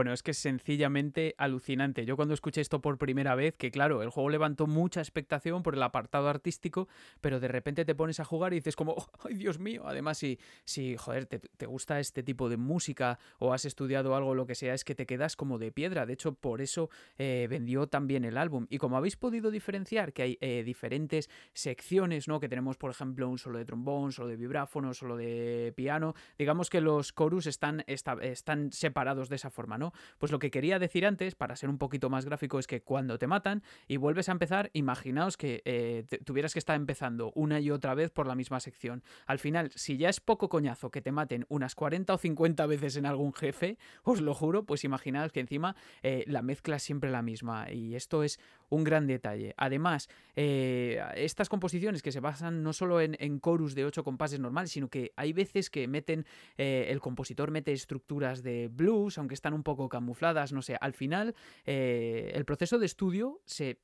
[0.00, 2.06] Bueno, es que es sencillamente alucinante.
[2.06, 5.74] Yo cuando escuché esto por primera vez, que claro, el juego levantó mucha expectación por
[5.74, 6.88] el apartado artístico,
[7.20, 8.96] pero de repente te pones a jugar y dices como,
[9.28, 9.82] ¡ay Dios mío!
[9.84, 14.46] Además, si, si joder, te, gusta este tipo de música o has estudiado algo, lo
[14.46, 16.06] que sea, es que te quedas como de piedra.
[16.06, 16.88] De hecho, por eso
[17.18, 18.66] eh, vendió también el álbum.
[18.70, 22.40] Y como habéis podido diferenciar que hay eh, diferentes secciones, ¿no?
[22.40, 26.14] Que tenemos, por ejemplo, un solo de trombón, solo de vibráfono, solo de piano.
[26.38, 29.76] Digamos que los chorus están, están separados de esa forma.
[29.76, 29.89] ¿no?
[30.18, 33.18] Pues lo que quería decir antes, para ser un poquito más gráfico, es que cuando
[33.18, 37.70] te matan y vuelves a empezar, imaginaos que eh, tuvieras que estar empezando una y
[37.70, 39.02] otra vez por la misma sección.
[39.26, 42.96] Al final, si ya es poco coñazo que te maten unas 40 o 50 veces
[42.96, 47.10] en algún jefe, os lo juro, pues imaginaos que encima eh, la mezcla es siempre
[47.10, 47.70] la misma.
[47.70, 49.54] Y esto es un gran detalle.
[49.56, 54.40] Además, eh, estas composiciones que se basan no solo en, en chorus de 8 compases
[54.40, 56.26] normales, sino que hay veces que meten,
[56.56, 61.34] el compositor mete estructuras de blues, aunque están un poco camufladas, no sé, al final
[61.64, 63.80] el proceso de estudio se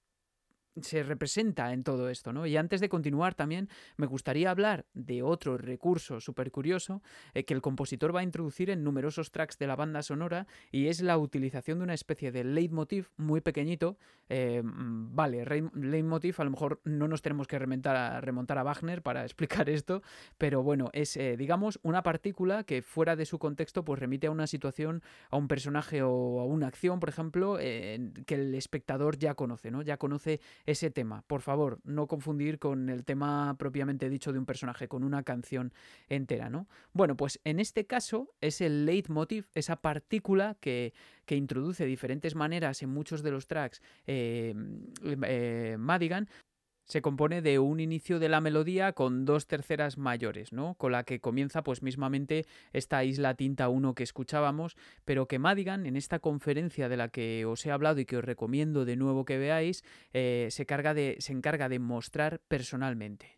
[0.81, 2.47] se representa en todo esto, ¿no?
[2.47, 7.03] Y antes de continuar también me gustaría hablar de otro recurso súper curioso
[7.35, 10.89] eh, que el compositor va a introducir en numerosos tracks de la banda sonora y
[10.89, 13.97] es la utilización de una especie de leitmotiv muy pequeñito.
[14.29, 19.23] Eh, mm, vale, leitmotiv a lo mejor no nos tenemos que remontar a, Wagner para
[19.25, 20.03] explicar esto,
[20.39, 24.31] pero bueno, es eh, digamos una partícula que fuera de su contexto pues remite a
[24.31, 29.35] una situación, a un personaje o a una acción, por ejemplo, que el espectador ya
[29.35, 29.83] conoce, ¿no?
[29.83, 31.23] Ya conoce ese tema.
[31.27, 35.73] Por favor, no confundir con el tema propiamente dicho de un personaje, con una canción
[36.09, 36.69] entera, ¿no?
[36.93, 40.93] Bueno, pues en este caso es el leitmotiv, esa partícula que,
[41.25, 44.55] que introduce diferentes maneras en muchos de los tracks eh,
[45.05, 46.29] eh, Madigan,
[46.87, 50.75] se compone de un inicio de la melodía con dos terceras mayores, ¿no?
[50.75, 55.85] Con la que comienza pues mismamente esta isla tinta 1 que escuchábamos, pero que Madigan
[55.87, 59.25] en esta conferencia de la que os he hablado y que os recomiendo de nuevo
[59.25, 63.37] que veáis, eh, se, carga de, se encarga de mostrar personalmente.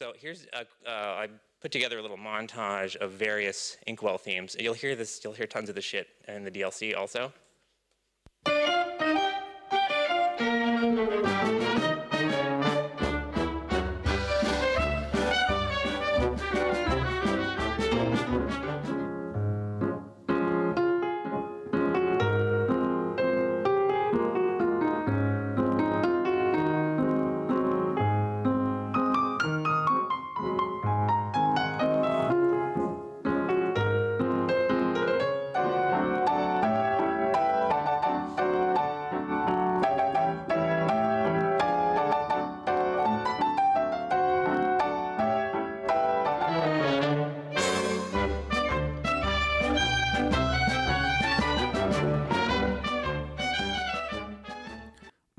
[0.00, 1.28] So here's a, uh, I
[1.60, 4.56] put together a little montage of various Inkwell themes.
[4.58, 7.32] You'll hear this, you'll hear tons of the shit in the DLC also.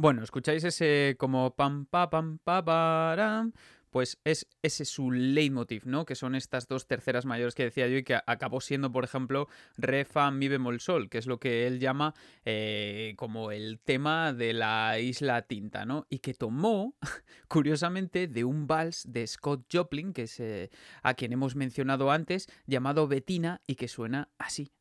[0.04, 3.54] Bueno, escucháis ese como pam, pa, pam, pa, param,
[3.90, 6.06] pues es ese su leitmotiv, ¿no?
[6.06, 9.48] Que son estas dos terceras mayores que decía yo y que acabó siendo, por ejemplo,
[9.78, 14.34] re, fa, mi bemol, sol, que es lo que él llama eh, como el tema
[14.34, 16.06] de la isla tinta, ¿no?
[16.10, 16.98] Y que tomó,
[17.48, 20.70] curiosamente, de un vals de Scott Joplin, que es eh,
[21.02, 24.74] a quien hemos mencionado antes, llamado Bettina y que suena así.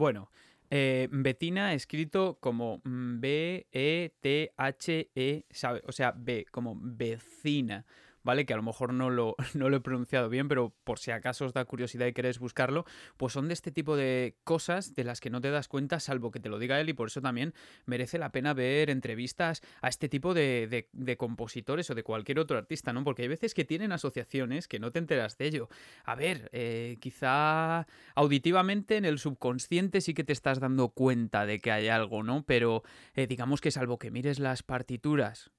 [0.00, 0.30] Bueno,
[0.70, 3.74] eh, Betina escrito como B-E-T-H-E,
[5.50, 5.82] ¿sabe?
[5.86, 7.84] O sea, B, como vecina.
[8.22, 8.46] ¿Vale?
[8.46, 11.46] Que a lo mejor no lo, no lo he pronunciado bien, pero por si acaso
[11.46, 12.84] os da curiosidad y queréis buscarlo,
[13.16, 16.30] pues son de este tipo de cosas de las que no te das cuenta, salvo
[16.30, 17.54] que te lo diga él, y por eso también
[17.86, 22.92] merece la pena ver entrevistas a este tipo de, compositores o de cualquier otro artista,
[22.92, 23.04] ¿no?
[23.04, 25.68] Porque hay veces que tienen asociaciones que no te enteras de ello.
[26.04, 31.60] A ver, eh, quizá auditivamente en el subconsciente sí que te estás dando cuenta de
[31.60, 32.44] que hay algo, ¿no?
[32.44, 32.82] Pero
[33.14, 35.50] eh, digamos que salvo que mires las partituras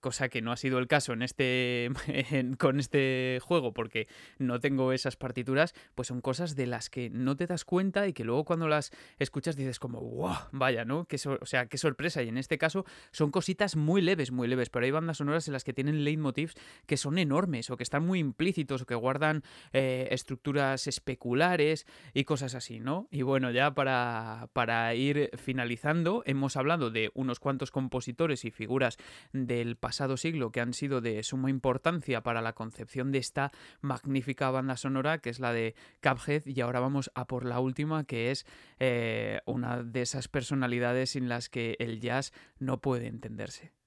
[0.00, 1.90] cosa que no ha sido el caso en este
[2.58, 4.08] con este juego porque
[4.38, 8.12] no tengo esas partituras, pues son cosas de las que no te das cuenta y
[8.12, 11.04] que luego cuando las escuchas dices como, wow, vaya, ¿no?
[11.04, 12.22] Que o sea, qué sorpresa.
[12.22, 15.52] Y en este caso son cositas muy leves, muy leves, pero hay bandas sonoras en
[15.52, 16.54] las que tienen leitmotivs
[16.86, 19.42] que son enormes o que están muy implícitos o que guardan
[19.72, 23.08] eh, estructuras especulares y cosas así, ¿no?
[23.10, 28.96] Y bueno, ya para, para ir finalizando, hemos hablado de unos cuantos compositores y figuras
[29.32, 33.50] de el pasado siglo que han sido de suma importancia para la concepción de esta
[33.80, 38.04] magnífica banda sonora que es la de Cuphead y ahora vamos a por la última
[38.04, 38.46] que es
[38.78, 43.77] eh, una de esas personalidades sin las que el jazz no puede entenderse.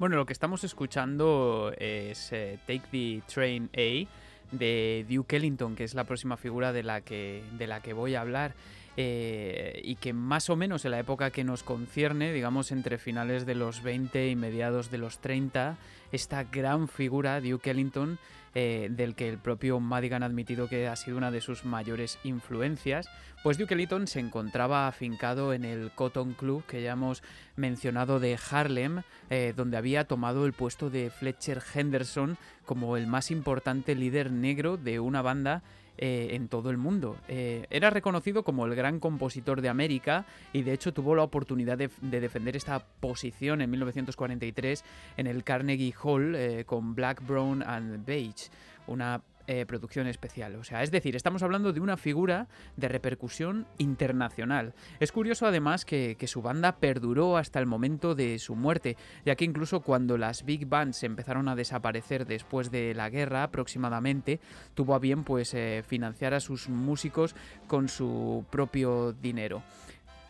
[0.00, 4.08] Bueno, lo que estamos escuchando es eh, Take the Train A
[4.50, 8.14] de Duke Ellington, que es la próxima figura de la que, de la que voy
[8.14, 8.54] a hablar.
[8.96, 13.44] Eh, y que más o menos en la época que nos concierne, digamos entre finales
[13.44, 15.76] de los 20 y mediados de los 30,
[16.12, 18.18] esta gran figura, Duke Ellington,
[18.54, 22.18] eh, del que el propio Madigan ha admitido que ha sido una de sus mayores
[22.24, 23.08] influencias,
[23.42, 27.22] pues Duke Ellington se encontraba afincado en el Cotton Club que ya hemos
[27.56, 33.30] mencionado de Harlem, eh, donde había tomado el puesto de Fletcher Henderson como el más
[33.30, 35.62] importante líder negro de una banda
[36.02, 37.18] eh, en todo el mundo.
[37.28, 41.76] Eh, era reconocido como el gran compositor de América y de hecho tuvo la oportunidad
[41.76, 44.82] de, defender esta posición en 1943
[45.18, 48.48] en el Carnegie Hall eh, con Black, Brown and Beige,
[48.86, 49.20] una
[49.52, 50.54] eh, producción especial.
[50.54, 52.46] O sea, es decir, estamos hablando de una figura
[52.76, 54.74] de repercusión internacional.
[55.00, 58.96] Es curioso además que, su banda perduró hasta el momento de su muerte,
[59.26, 64.38] ya que incluso cuando las big bands empezaron a desaparecer después de la guerra aproximadamente,
[64.74, 67.34] tuvo a bien pues eh, financiar a sus músicos
[67.66, 69.64] con su propio dinero.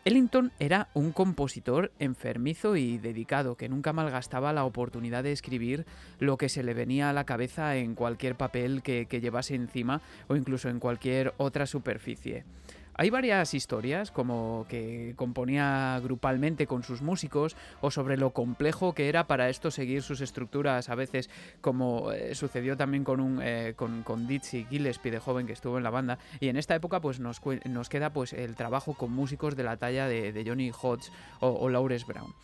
[0.07, 5.85] Ellington era un compositor enfermizo y dedicado que nunca malgastaba la oportunidad de escribir
[6.19, 10.01] lo que se le venía a la cabeza en cualquier papel que, que llevase encima
[10.29, 12.45] o incluso en cualquier otra superficie.
[13.01, 19.09] Hay varias historias, como que componía grupalmente con sus músicos, o sobre lo complejo que
[19.09, 21.31] era para esto seguir sus estructuras, a veces
[21.63, 25.79] como eh, sucedió también con, un, eh, con, con Dizzy Gillespie de joven que estuvo
[25.79, 26.19] en la banda.
[26.41, 29.79] Y en esta época pues nos, nos queda pues el trabajo con músicos de la
[29.79, 32.35] talla de, Johnny Hodge o, o Lawrence Brown.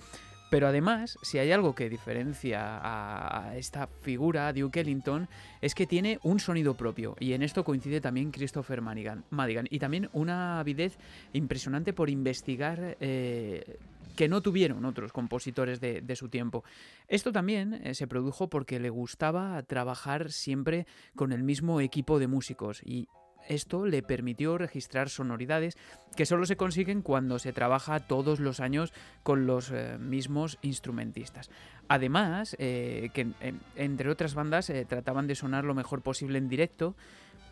[0.49, 5.29] Pero además, si hay algo que diferencia a, esta figura, Duke Ellington,
[5.61, 7.17] es que tiene un sonido propio.
[7.19, 9.25] Y en esto coincide también Christopher Madigan.
[9.71, 10.99] y también una avidez
[11.33, 13.79] impresionante por investigar eh,
[14.17, 16.65] que no tuvieron otros compositores de, su tiempo.
[17.09, 22.29] Esto también eh, se produjo porque le gustaba trabajar siempre con el mismo equipo de
[22.29, 22.83] músicos.
[22.85, 23.09] Y
[23.49, 25.77] esto le permitió registrar sonoridades
[26.15, 28.93] que solo se consiguen cuando se trabaja todos los años
[29.23, 31.51] con los eh, mismos instrumentistas.
[31.89, 33.29] Además, eh, que
[33.77, 36.97] entre otras bandas eh, trataban de sonar lo mejor posible en directo,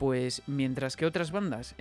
[0.04, 1.74] pues mientras que otras bandas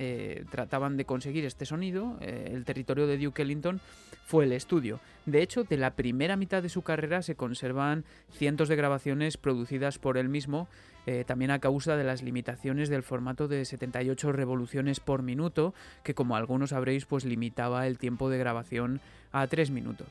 [0.49, 3.81] trataban de conseguir este sonido, el territorio de Duke Ellington
[4.25, 5.01] fue el estudio.
[5.25, 9.99] De hecho, de la primera mitad de su carrera se conservan cientos de grabaciones producidas
[9.99, 10.69] por él mismo
[11.05, 16.13] eh, también a causa de las limitaciones del formato de 78 revoluciones por minuto, que
[16.13, 19.01] como algunos sabréis, pues limitaba el tiempo de grabación
[19.33, 20.07] a 3 minutos.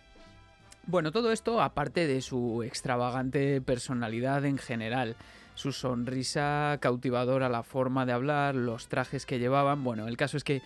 [0.87, 5.17] Bueno, todo esto aparte de su extravagante personalidad en general
[5.55, 9.85] su sonrisa cautivadora, la forma de hablar, los trajes que llevaban.
[9.85, 10.63] Bueno, el caso es que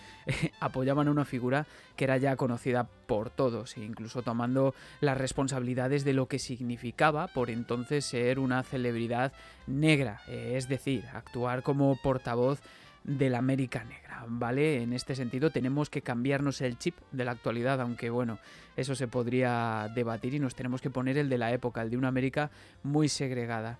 [0.59, 1.65] apoyaban a una figura
[1.95, 7.27] que era ya conocida por todos, e incluso tomando las responsabilidades de lo que significaba
[7.27, 9.33] por entonces ser una celebridad
[9.65, 12.61] negra, eh, es decir, actuar como portavoz
[13.07, 14.83] de la América negra, ¿vale?
[14.83, 18.37] En este sentido tenemos que cambiarnos el chip de la actualidad, aunque bueno,
[18.75, 21.97] eso se podría debatir y nos tenemos que poner el de la época, el de
[21.97, 22.51] una América
[22.83, 23.79] muy segregada.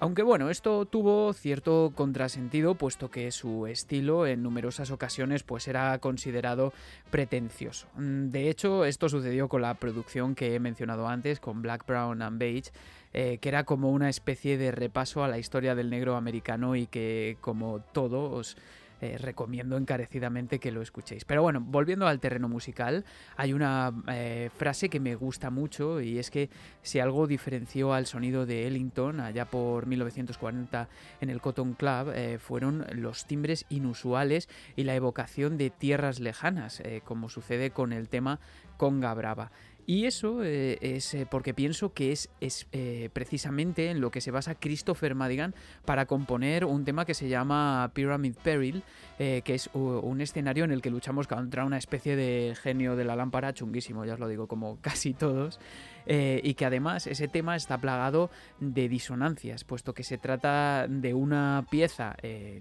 [0.00, 5.96] Aunque bueno, esto tuvo cierto contrasentido, puesto que su estilo en numerosas ocasiones pues era
[5.98, 6.72] considerado
[7.10, 7.86] pretencioso.
[7.94, 12.22] Mm, de hecho, esto sucedió con la producción que he mencionado antes, con Black, Brown
[12.22, 12.72] and Beige,
[13.12, 16.86] eh, que era como una especie de repaso a la historia del negro americano y
[16.86, 18.56] que, como todos
[19.04, 21.26] eh, recomiendo encarecidamente que lo escuchéis.
[21.26, 23.04] Pero bueno, volviendo al terreno musical,
[23.36, 26.48] hay una eh, frase que me gusta mucho y es que
[26.80, 30.88] si algo diferenció al sonido de Ellington allá por 1940
[31.20, 36.82] en el Cotton Club eh, fueron los timbres inusuales y la evocación de tierras lejanas,
[37.04, 38.40] como sucede con el tema
[38.78, 39.50] Conga Brava.
[39.86, 44.20] Y eso eh, es eh, porque pienso que es, es eh, precisamente en lo que
[44.20, 45.54] se basa Christopher Madigan
[45.84, 48.82] para componer un tema que se llama Pyramid Peril,
[49.16, 53.14] que es un escenario en el que luchamos contra una especie de genio de la
[53.14, 55.60] lámpara chunguísimo, ya os lo digo, como casi todos.
[56.06, 58.30] Eh, y que además ese tema está plagado
[58.60, 62.60] de disonancias, puesto que se trata de una pieza eh,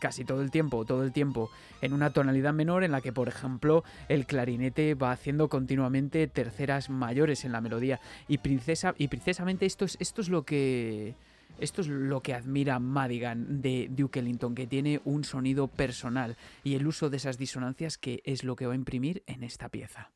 [0.00, 1.50] casi todo el tiempo, todo el tiempo
[1.82, 6.90] en una tonalidad menor en la que, por ejemplo, el clarinete va haciendo continuamente terceras
[6.90, 11.14] mayores en la melodía y, princesa, y precisamente esto es, esto es lo que...
[11.60, 16.74] Esto es lo que admira Madigan de Duke Ellington, que tiene un sonido personal y
[16.74, 20.10] el uso de esas disonancias que es lo que va a imprimir en esta pieza.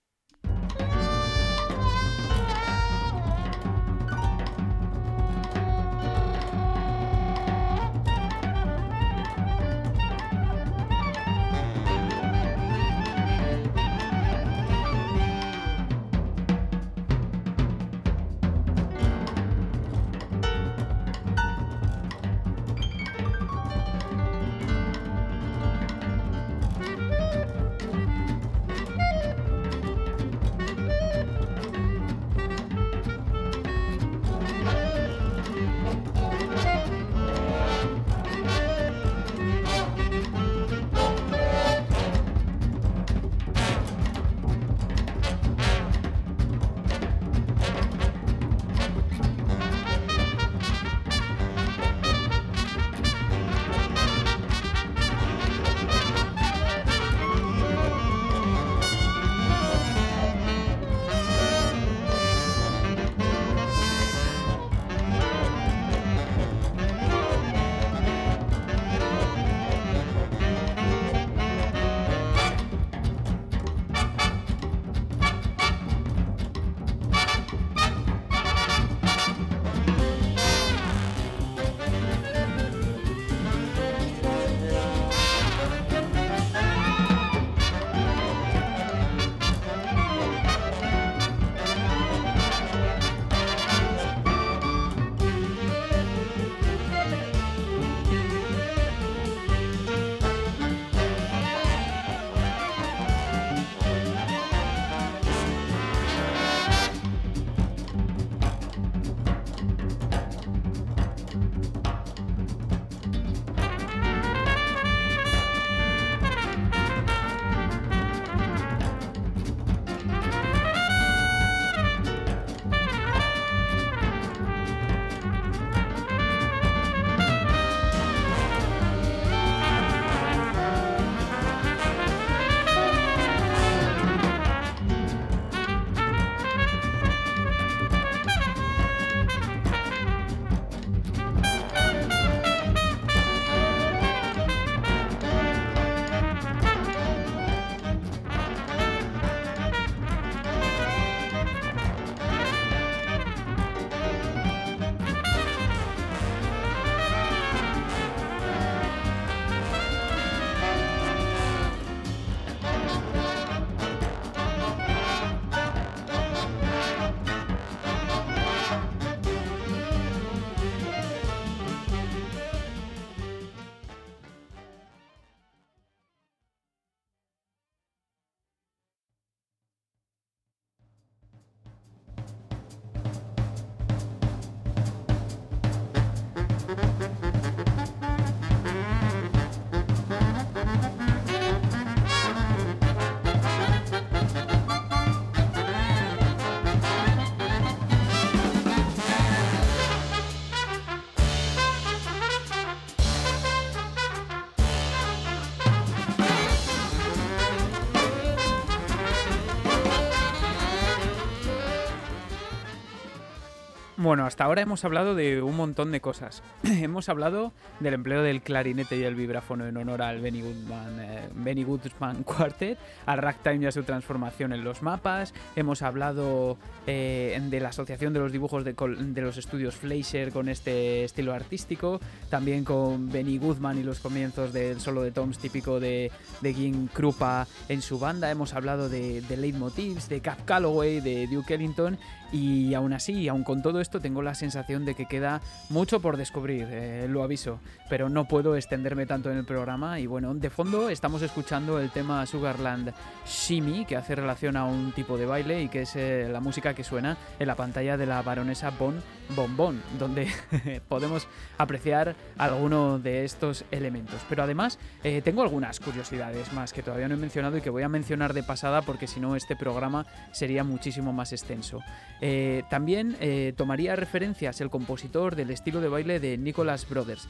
[214.09, 216.43] Bueno, hasta ahora hemos hablado de un montón de cosas.
[216.63, 221.29] hemos hablado del empleo del clarinete y el vibráfono en honor al Benny Goodman, eh,
[221.35, 225.35] Benny Goodman Quartet, al ragtime y a su transformación en los mapas.
[225.57, 226.57] Hemos hablado
[226.87, 231.35] eh, de la asociación de los dibujos de, de, los estudios Fleischer con este estilo
[231.35, 232.01] artístico.
[232.31, 236.87] También con Benny Goodman y los comienzos del solo de Toms típico de, de Gin
[236.87, 238.31] Krupa en su banda.
[238.31, 241.99] Hemos hablado de, de leitmotivs, de Cap Calloway, de Duke Ellington.
[242.33, 246.16] Y aún así, aún con todo esto, tengo la sensación de que queda mucho por
[246.16, 249.99] descubrir, eh, lo aviso, pero no puedo extenderme tanto en el programa.
[249.99, 252.93] Y bueno, de fondo estamos escuchando el tema Sugarland
[253.26, 256.74] Shimmy, que hace relación a un tipo de baile y que es eh, la música
[256.74, 259.03] que suena en la pantalla de la baronesa Bon
[259.35, 260.29] Bonbon, donde
[260.89, 261.26] podemos
[261.57, 264.20] apreciar alguno de estos elementos.
[264.29, 267.83] Pero además, eh, tengo algunas curiosidades más que todavía no he mencionado y que voy
[267.83, 271.81] a mencionar de pasada porque si no, este programa sería muchísimo más extenso.
[272.20, 277.29] Eh, también eh, tomaría referencias el compositor del estilo de baile de Nicholas Brothers.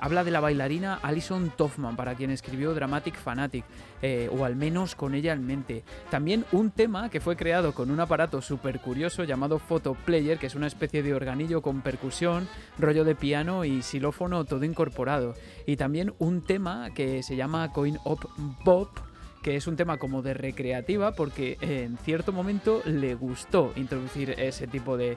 [0.00, 3.64] Habla de la bailarina Alison Toffman, para quien escribió Dramatic Fanatic,
[4.32, 5.84] o al menos con ella en mente.
[6.10, 10.46] También un tema que fue creado con un aparato súper curioso llamado Photo Player, que
[10.46, 12.48] es una especie de organillo con percusión,
[12.78, 15.34] rollo de piano y xilófono todo incorporado.
[15.66, 18.28] Y también un tema que se llama Coin Up
[18.64, 18.88] Bob
[19.42, 24.66] que es un tema como de recreativa porque en cierto momento le gustó introducir ese
[24.66, 25.16] tipo de,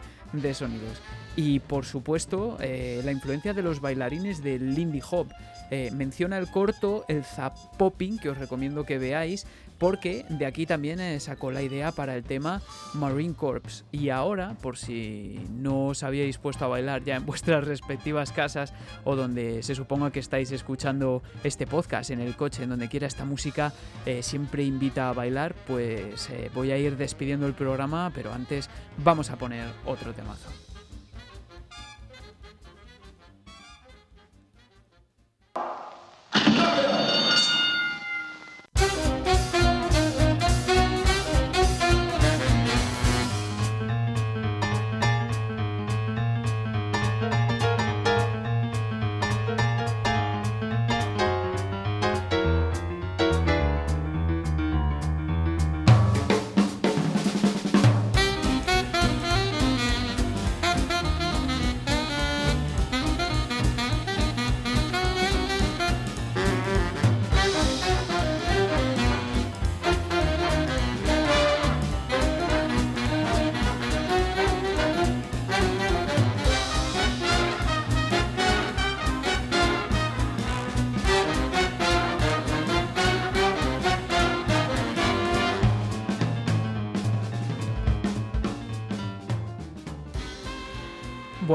[0.54, 1.00] sonidos.
[1.36, 5.28] Y por supuesto, eh, la influencia de los bailarines de Lindy Hop.
[5.72, 9.46] Eh, menciona el corto, el Zap Popping, que os recomiendo que veáis,
[9.80, 12.62] porque de aquí también eh, sacó la idea para el tema
[12.94, 13.84] Marine Corps.
[13.92, 18.74] Y ahora, por si no os habíais puesto a bailar ya en vuestras respectivas casas
[19.04, 23.08] o donde se suponga que estáis escuchando este podcast, en el coche, en donde quiera
[23.08, 23.74] esta música,
[24.22, 28.70] siempre invita a bailar, pues voy a ir despidiendo el programa, pero antes
[29.04, 30.65] vamos a poner otro temazo.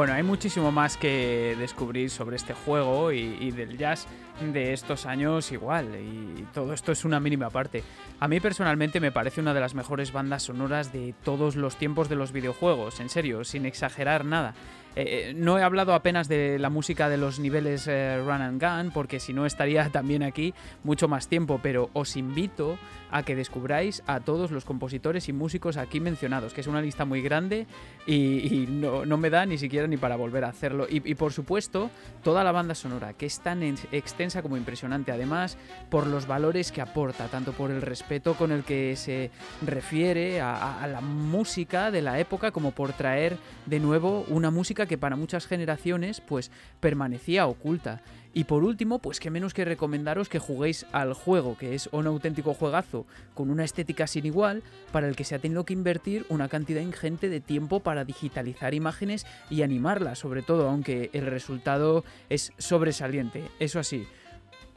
[0.01, 4.07] Bueno, hay muchísimo más que descubrir sobre este juego y, del jazz
[4.41, 7.85] de estos años igual, y todo esto es una mínima parte.
[8.19, 12.09] A mí personalmente me parece una de las mejores bandas sonoras de todos los tiempos
[12.09, 14.55] de los videojuegos, en serio, sin exagerar nada.
[14.97, 18.93] Eh, no he hablado apenas de la música de los niveles eh, Run and Gun,
[18.93, 22.79] porque si no estaría también aquí mucho más tiempo, pero os invito
[23.13, 27.05] a que descubráis a todos los compositores y músicos aquí mencionados, que es una lista
[27.05, 27.67] muy grande
[28.07, 30.87] y, no, me da ni siquiera ni para volver a hacerlo.
[30.89, 31.91] Y, por supuesto,
[32.23, 35.59] toda la banda sonora, que es tan extensa como impresionante, además
[35.91, 39.31] por los valores que aporta, tanto por el respeto con el que se
[39.67, 44.51] refiere a la música de la época, como por traer de nuevo una
[44.87, 46.51] que para muchas generaciones pues
[46.81, 48.01] permanecía oculta.
[48.33, 52.07] Y por último, pues que menos que recomendaros que juguéis al juego, que es un
[52.07, 53.05] auténtico juegazo
[53.35, 54.63] con una estética sin igual,
[54.93, 58.73] para el que se ha tenido que invertir una cantidad ingente de tiempo para digitalizar
[58.75, 63.43] imágenes y animarlas, sobre todo, aunque el resultado es sobresaliente.
[63.59, 64.07] Eso así,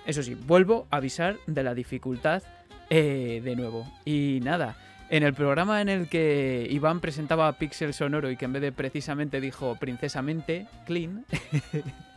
[0.08, 2.42] eso sí, vuelvo a avisar de la dificultad
[2.90, 3.88] eh, de nuevo.
[4.06, 4.78] Y nada.
[5.14, 8.72] En el programa en el que Iván presentaba Pixel Sonoro y que en vez de
[8.72, 11.24] precisamente dijo princesamente, clean,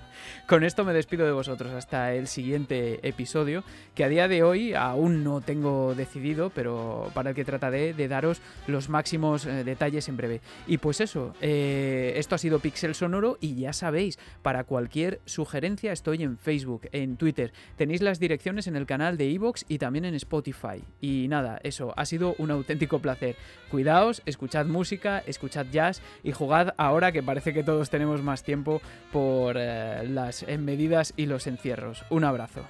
[0.46, 3.64] Con esto me despido de vosotros hasta el siguiente episodio,
[3.94, 8.08] que a día de hoy aún no tengo decidido, pero para el que trataré de
[8.08, 10.40] daros los máximos eh, detalles en breve.
[10.66, 15.92] Y pues eso, eh, esto ha sido Pixel Sonoro y ya sabéis, para cualquier sugerencia
[15.92, 20.04] estoy en Facebook, en Twitter, tenéis las direcciones en el canal de Evox y también
[20.04, 20.82] en Spotify.
[21.00, 23.36] Y nada, eso, ha sido un auténtico placer.
[23.70, 28.80] Cuidaos, escuchad música, escuchad jazz y jugad ahora que parece que todos tenemos más tiempo
[29.12, 29.56] por...
[29.58, 32.04] Eh, las medidas y los encierros.
[32.10, 32.62] Un abrazo.